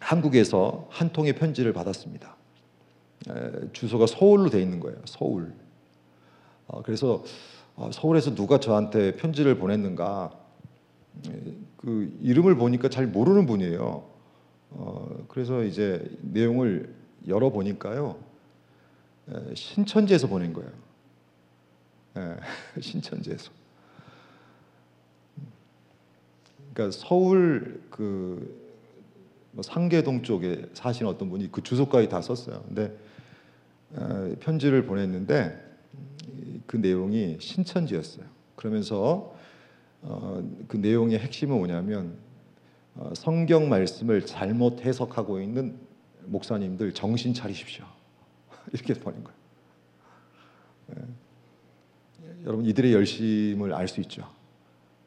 한국에서 0.00 0.88
한 0.90 1.12
통의 1.12 1.34
편지를 1.34 1.72
받았습니다. 1.72 2.34
주소가 3.72 4.06
서울로 4.08 4.50
돼 4.50 4.60
있는 4.60 4.80
거예요. 4.80 4.98
서울. 5.04 5.54
어, 6.66 6.82
그래서 6.82 7.22
어, 7.76 7.90
서울에서 7.92 8.34
누가 8.34 8.58
저한테 8.58 9.14
편지를 9.14 9.56
보냈는가 9.56 10.32
그 11.76 12.18
이름을 12.22 12.56
보니까 12.56 12.88
잘 12.88 13.06
모르는 13.06 13.46
분이에요. 13.46 14.02
그래서 15.28 15.62
이제 15.62 16.04
내용을 16.22 17.03
열어 17.26 17.50
보니까요 17.50 18.18
신천지에서 19.54 20.26
보낸 20.26 20.52
거예요. 20.52 20.70
신천지에서. 22.80 23.50
그러니까 26.74 26.98
서울 26.98 27.80
그뭐 27.90 29.62
상계동 29.62 30.22
쪽에 30.22 30.66
사시는 30.74 31.10
어떤 31.10 31.30
분이 31.30 31.50
그 31.52 31.62
주소까지 31.62 32.08
다 32.08 32.20
썼어요. 32.20 32.62
근데 32.66 32.96
어, 33.94 34.34
편지를 34.40 34.84
보냈는데 34.84 35.62
그 36.66 36.76
내용이 36.76 37.36
신천지였어요. 37.40 38.26
그러면서 38.56 39.34
어, 40.02 40.42
그 40.66 40.76
내용의 40.76 41.18
핵심은 41.20 41.56
뭐냐면 41.56 42.16
어, 42.96 43.12
성경 43.14 43.68
말씀을 43.68 44.26
잘못 44.26 44.84
해석하고 44.84 45.40
있는 45.40 45.78
목사님들 46.26 46.92
정신 46.94 47.34
차리십시오. 47.34 47.84
이렇게 48.72 48.94
보낸 48.94 49.22
거예요. 49.24 49.38
예. 50.96 52.44
여러분 52.44 52.66
이들의 52.66 52.92
열심을 52.92 53.72
알 53.72 53.88
수 53.88 54.00
있죠. 54.02 54.28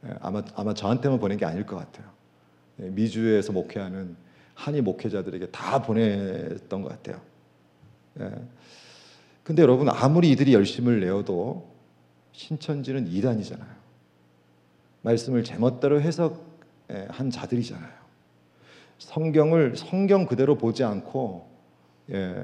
예, 0.06 0.14
아마 0.22 0.44
아마 0.56 0.74
저한테만 0.74 1.20
보낸 1.20 1.38
게 1.38 1.46
아닐 1.46 1.66
것 1.66 1.76
같아요. 1.78 2.10
예, 2.82 2.90
미주에서 2.90 3.54
목회하는 3.54 4.16
한이 4.56 4.82
목회자들에게 4.82 5.48
다 5.52 5.82
보냈던 5.82 6.82
것 6.82 6.90
같아요. 6.90 7.22
예. 8.20 8.32
근데 9.44 9.62
여러분 9.62 9.88
아무리 9.90 10.32
이들이 10.32 10.54
열심을 10.54 11.00
내어도 11.00 11.72
신천지는 12.34 13.08
이단이잖아요. 13.08 13.78
말씀을 15.04 15.44
제멋대로 15.44 16.02
해석한 16.02 17.30
자들이잖아요. 17.32 17.97
성경을 19.00 19.76
성경 19.76 20.26
그대로 20.26 20.58
보지 20.58 20.84
않고 20.84 21.48
예, 22.12 22.44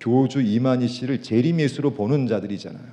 교주 0.00 0.42
이만희 0.42 0.88
씨를 0.88 1.22
재림예수로 1.22 1.94
보는 1.94 2.26
자들이잖아요. 2.26 2.92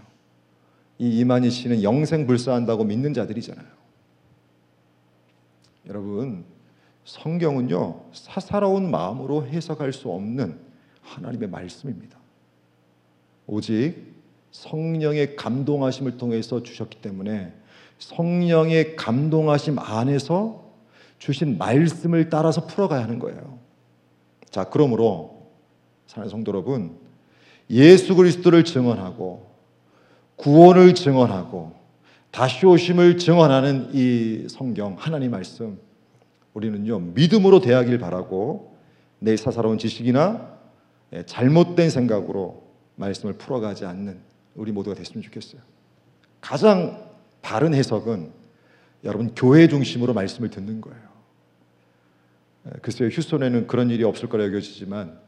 이 0.99 1.19
이만희 1.19 1.49
씨는 1.49 1.83
영생 1.83 2.27
불사한다고 2.27 2.83
믿는 2.83 3.13
자들이잖아요. 3.13 3.67
여러분 5.87 6.45
성경은요 7.05 8.05
사사로운 8.11 8.91
마음으로 8.91 9.47
해석할 9.47 9.93
수 9.93 10.09
없는 10.09 10.59
하나님의 11.01 11.49
말씀입니다. 11.49 12.17
오직 13.47 14.13
성령의 14.51 15.35
감동하심을 15.35 16.17
통해서 16.17 16.61
주셨기 16.61 17.01
때문에 17.01 17.53
성령의 17.97 18.95
감동하심 18.95 19.79
안에서 19.79 20.68
주신 21.19 21.57
말씀을 21.57 22.29
따라서 22.29 22.65
풀어가야 22.65 23.03
하는 23.03 23.19
거예요. 23.19 23.59
자, 24.49 24.63
그러므로 24.63 25.47
사랑하는 26.07 26.31
성도 26.31 26.51
여러분, 26.51 26.97
예수 27.69 28.15
그리스도를 28.15 28.63
증언하고 28.63 29.47
구원을 30.37 30.95
증언하고 30.95 31.73
다시 32.31 32.65
오심을 32.65 33.17
증언하는 33.17 33.89
이 33.93 34.47
성경 34.49 34.95
하나님 34.97 35.31
말씀 35.31 35.79
우리는요 36.53 36.99
믿음으로 36.99 37.59
대하길 37.59 37.99
바라고 37.99 38.75
내 39.19 39.35
사사로운 39.35 39.77
지식이나 39.77 40.57
예, 41.13 41.23
잘못된 41.25 41.89
생각으로 41.89 42.63
말씀을 42.95 43.33
풀어가지 43.33 43.85
않는 43.85 44.19
우리 44.55 44.71
모두가 44.71 44.95
됐으면 44.95 45.21
좋겠어요. 45.23 45.61
가장 46.41 47.09
바른 47.41 47.73
해석은 47.73 48.31
여러분 49.03 49.33
교회 49.35 49.67
중심으로 49.67 50.13
말씀을 50.13 50.49
듣는 50.49 50.81
거예요. 50.81 51.08
예, 52.69 52.79
글쎄요 52.81 53.09
휴스턴에는 53.09 53.67
그런 53.67 53.89
일이 53.89 54.03
없을 54.03 54.29
거라 54.29 54.45
여겨지지만 54.45 55.19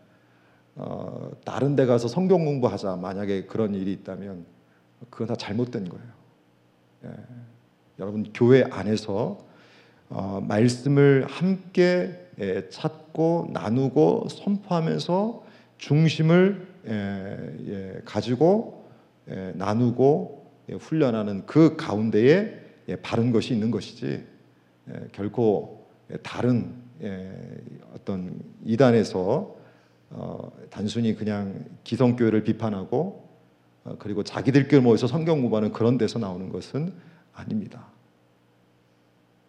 어, 0.75 1.31
다른 1.45 1.75
데 1.75 1.85
가서 1.85 2.07
성경 2.07 2.45
공부하자 2.45 2.95
만약에 2.95 3.45
그런 3.45 3.75
일이 3.75 3.91
있다면 3.93 4.45
그건 5.09 5.27
다 5.27 5.35
잘못된 5.35 5.89
거예요. 5.89 6.05
예. 7.05 7.09
여러분 7.99 8.31
교회 8.33 8.63
안에서 8.63 9.37
어, 10.09 10.43
말씀을 10.47 11.25
함께 11.27 12.29
예, 12.39 12.69
찾고 12.69 13.49
나누고 13.51 14.27
선포하면서 14.29 15.43
중심을 15.77 16.67
예, 16.87 17.55
예, 17.67 18.01
가지고 18.05 18.89
예, 19.29 19.53
나누고 19.55 20.51
예, 20.69 20.73
훈련하는 20.73 21.45
그 21.45 21.75
가운데에 21.75 22.59
예, 22.87 22.95
바른 22.97 23.31
것이 23.31 23.53
있는 23.53 23.71
것이지 23.71 24.25
예, 24.89 25.07
결코 25.11 25.87
예, 26.11 26.17
다른 26.17 26.73
예, 26.73 26.90
어떤 27.93 28.39
이단에서 28.63 29.55
어, 30.11 30.51
단순히 30.69 31.15
그냥 31.15 31.65
기성교회를 31.83 32.43
비판하고 32.43 33.29
어, 33.83 33.95
그리고 33.97 34.23
자기들끼리 34.23 34.81
모여서 34.81 35.07
성경 35.07 35.41
공부하는 35.41 35.71
그런 35.71 35.97
데서 35.97 36.19
나오는 36.19 36.49
것은 36.49 36.93
아닙니다. 37.33 37.87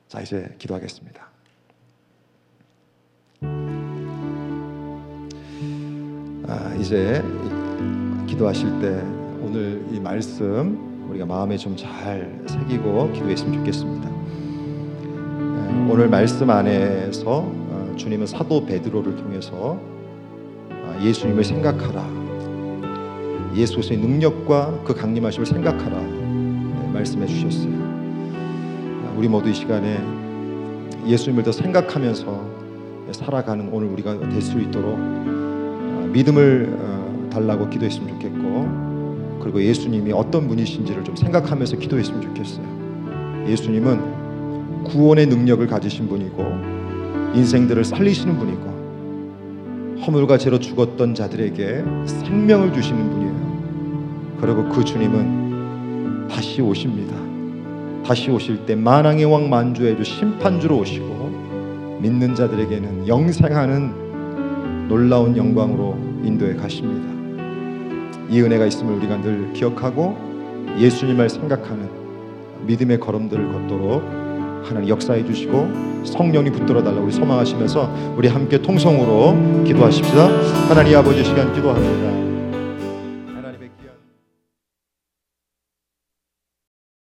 자 0.08 0.20
이제 0.20 0.54
기도하겠습니다. 0.58 1.28
아, 6.48 6.74
이제 6.78 7.22
기도하실 8.26 8.80
때 8.80 9.00
오늘 9.42 9.84
이 9.90 10.00
말씀 10.00 11.08
우리가 11.10 11.26
마음에 11.26 11.56
좀 11.56 11.76
잘 11.76 12.42
새기고 12.46 13.12
기도했으면 13.12 13.58
좋겠습니다. 13.58 14.21
예, 15.72 15.90
오늘 15.90 16.08
말씀 16.08 16.50
안에서 16.50 17.30
어, 17.30 17.94
주님은 17.96 18.26
사도 18.26 18.64
베드로를 18.66 19.16
통해서 19.16 19.78
아, 20.70 20.98
예수님을 21.02 21.44
생각하라 21.44 22.22
예수 23.56 23.74
그리스도의 23.74 24.00
능력과 24.00 24.80
그 24.84 24.94
강림하심을 24.94 25.46
생각하라 25.46 25.98
네, 25.98 26.90
말씀해 26.92 27.26
주셨어요. 27.26 27.72
우리 29.16 29.28
모두 29.28 29.50
이 29.50 29.54
시간에 29.54 30.00
예수님을 31.06 31.42
더 31.42 31.52
생각하면서 31.52 32.52
살아가는 33.12 33.68
오늘 33.72 33.88
우리가 33.88 34.18
될 34.28 34.40
수 34.40 34.58
있도록 34.58 34.94
어, 34.98 36.08
믿음을 36.12 36.76
어, 36.78 37.28
달라고 37.30 37.68
기도했으면 37.68 38.08
좋겠고 38.08 39.40
그리고 39.42 39.62
예수님이 39.62 40.12
어떤 40.12 40.48
분이신지를 40.48 41.04
좀 41.04 41.16
생각하면서 41.16 41.76
기도했으면 41.78 42.22
좋겠어요. 42.22 43.46
예수님은 43.48 44.11
구원의 44.92 45.26
능력을 45.26 45.66
가지신 45.66 46.06
분이고 46.06 46.44
인생들을 47.34 47.82
살리시는 47.82 48.38
분이고 48.38 50.02
허물과 50.04 50.36
죄로 50.36 50.58
죽었던 50.58 51.14
자들에게 51.14 51.82
생명을 52.04 52.74
주시는 52.74 53.10
분이에요. 53.10 53.32
그리고 54.40 54.68
그 54.68 54.84
주님은 54.84 56.28
다시 56.28 56.60
오십니다. 56.60 57.16
다시 58.06 58.30
오실 58.30 58.66
때 58.66 58.74
만왕의 58.74 59.24
왕 59.24 59.48
만주의 59.48 59.96
주 59.96 60.04
심판주로 60.04 60.76
오시고 60.78 61.98
믿는 62.02 62.34
자들에게는 62.34 63.08
영생하는 63.08 64.88
놀라운 64.88 65.34
영광으로 65.36 65.96
인도해 66.22 66.54
가십니다. 66.54 67.10
이 68.28 68.42
은혜가 68.42 68.66
있음을 68.66 68.94
우리가 68.96 69.22
늘 69.22 69.54
기억하고 69.54 70.18
예수님을 70.78 71.30
생각하는 71.30 71.88
믿음의 72.66 73.00
걸음들을 73.00 73.52
걷도록 73.52 74.21
하나님 74.64 74.88
역사해 74.88 75.24
주시고 75.24 76.02
성령이 76.04 76.50
붙들어 76.50 76.82
달라고 76.82 77.04
우리 77.04 77.12
소망하시면서 77.12 78.14
우리 78.16 78.28
함께 78.28 78.60
통성으로 78.60 79.64
기도하십시다. 79.64 80.28
하나님 80.68 80.96
아버지 80.96 81.24
시간 81.24 81.52
기도합니다. 81.54 82.31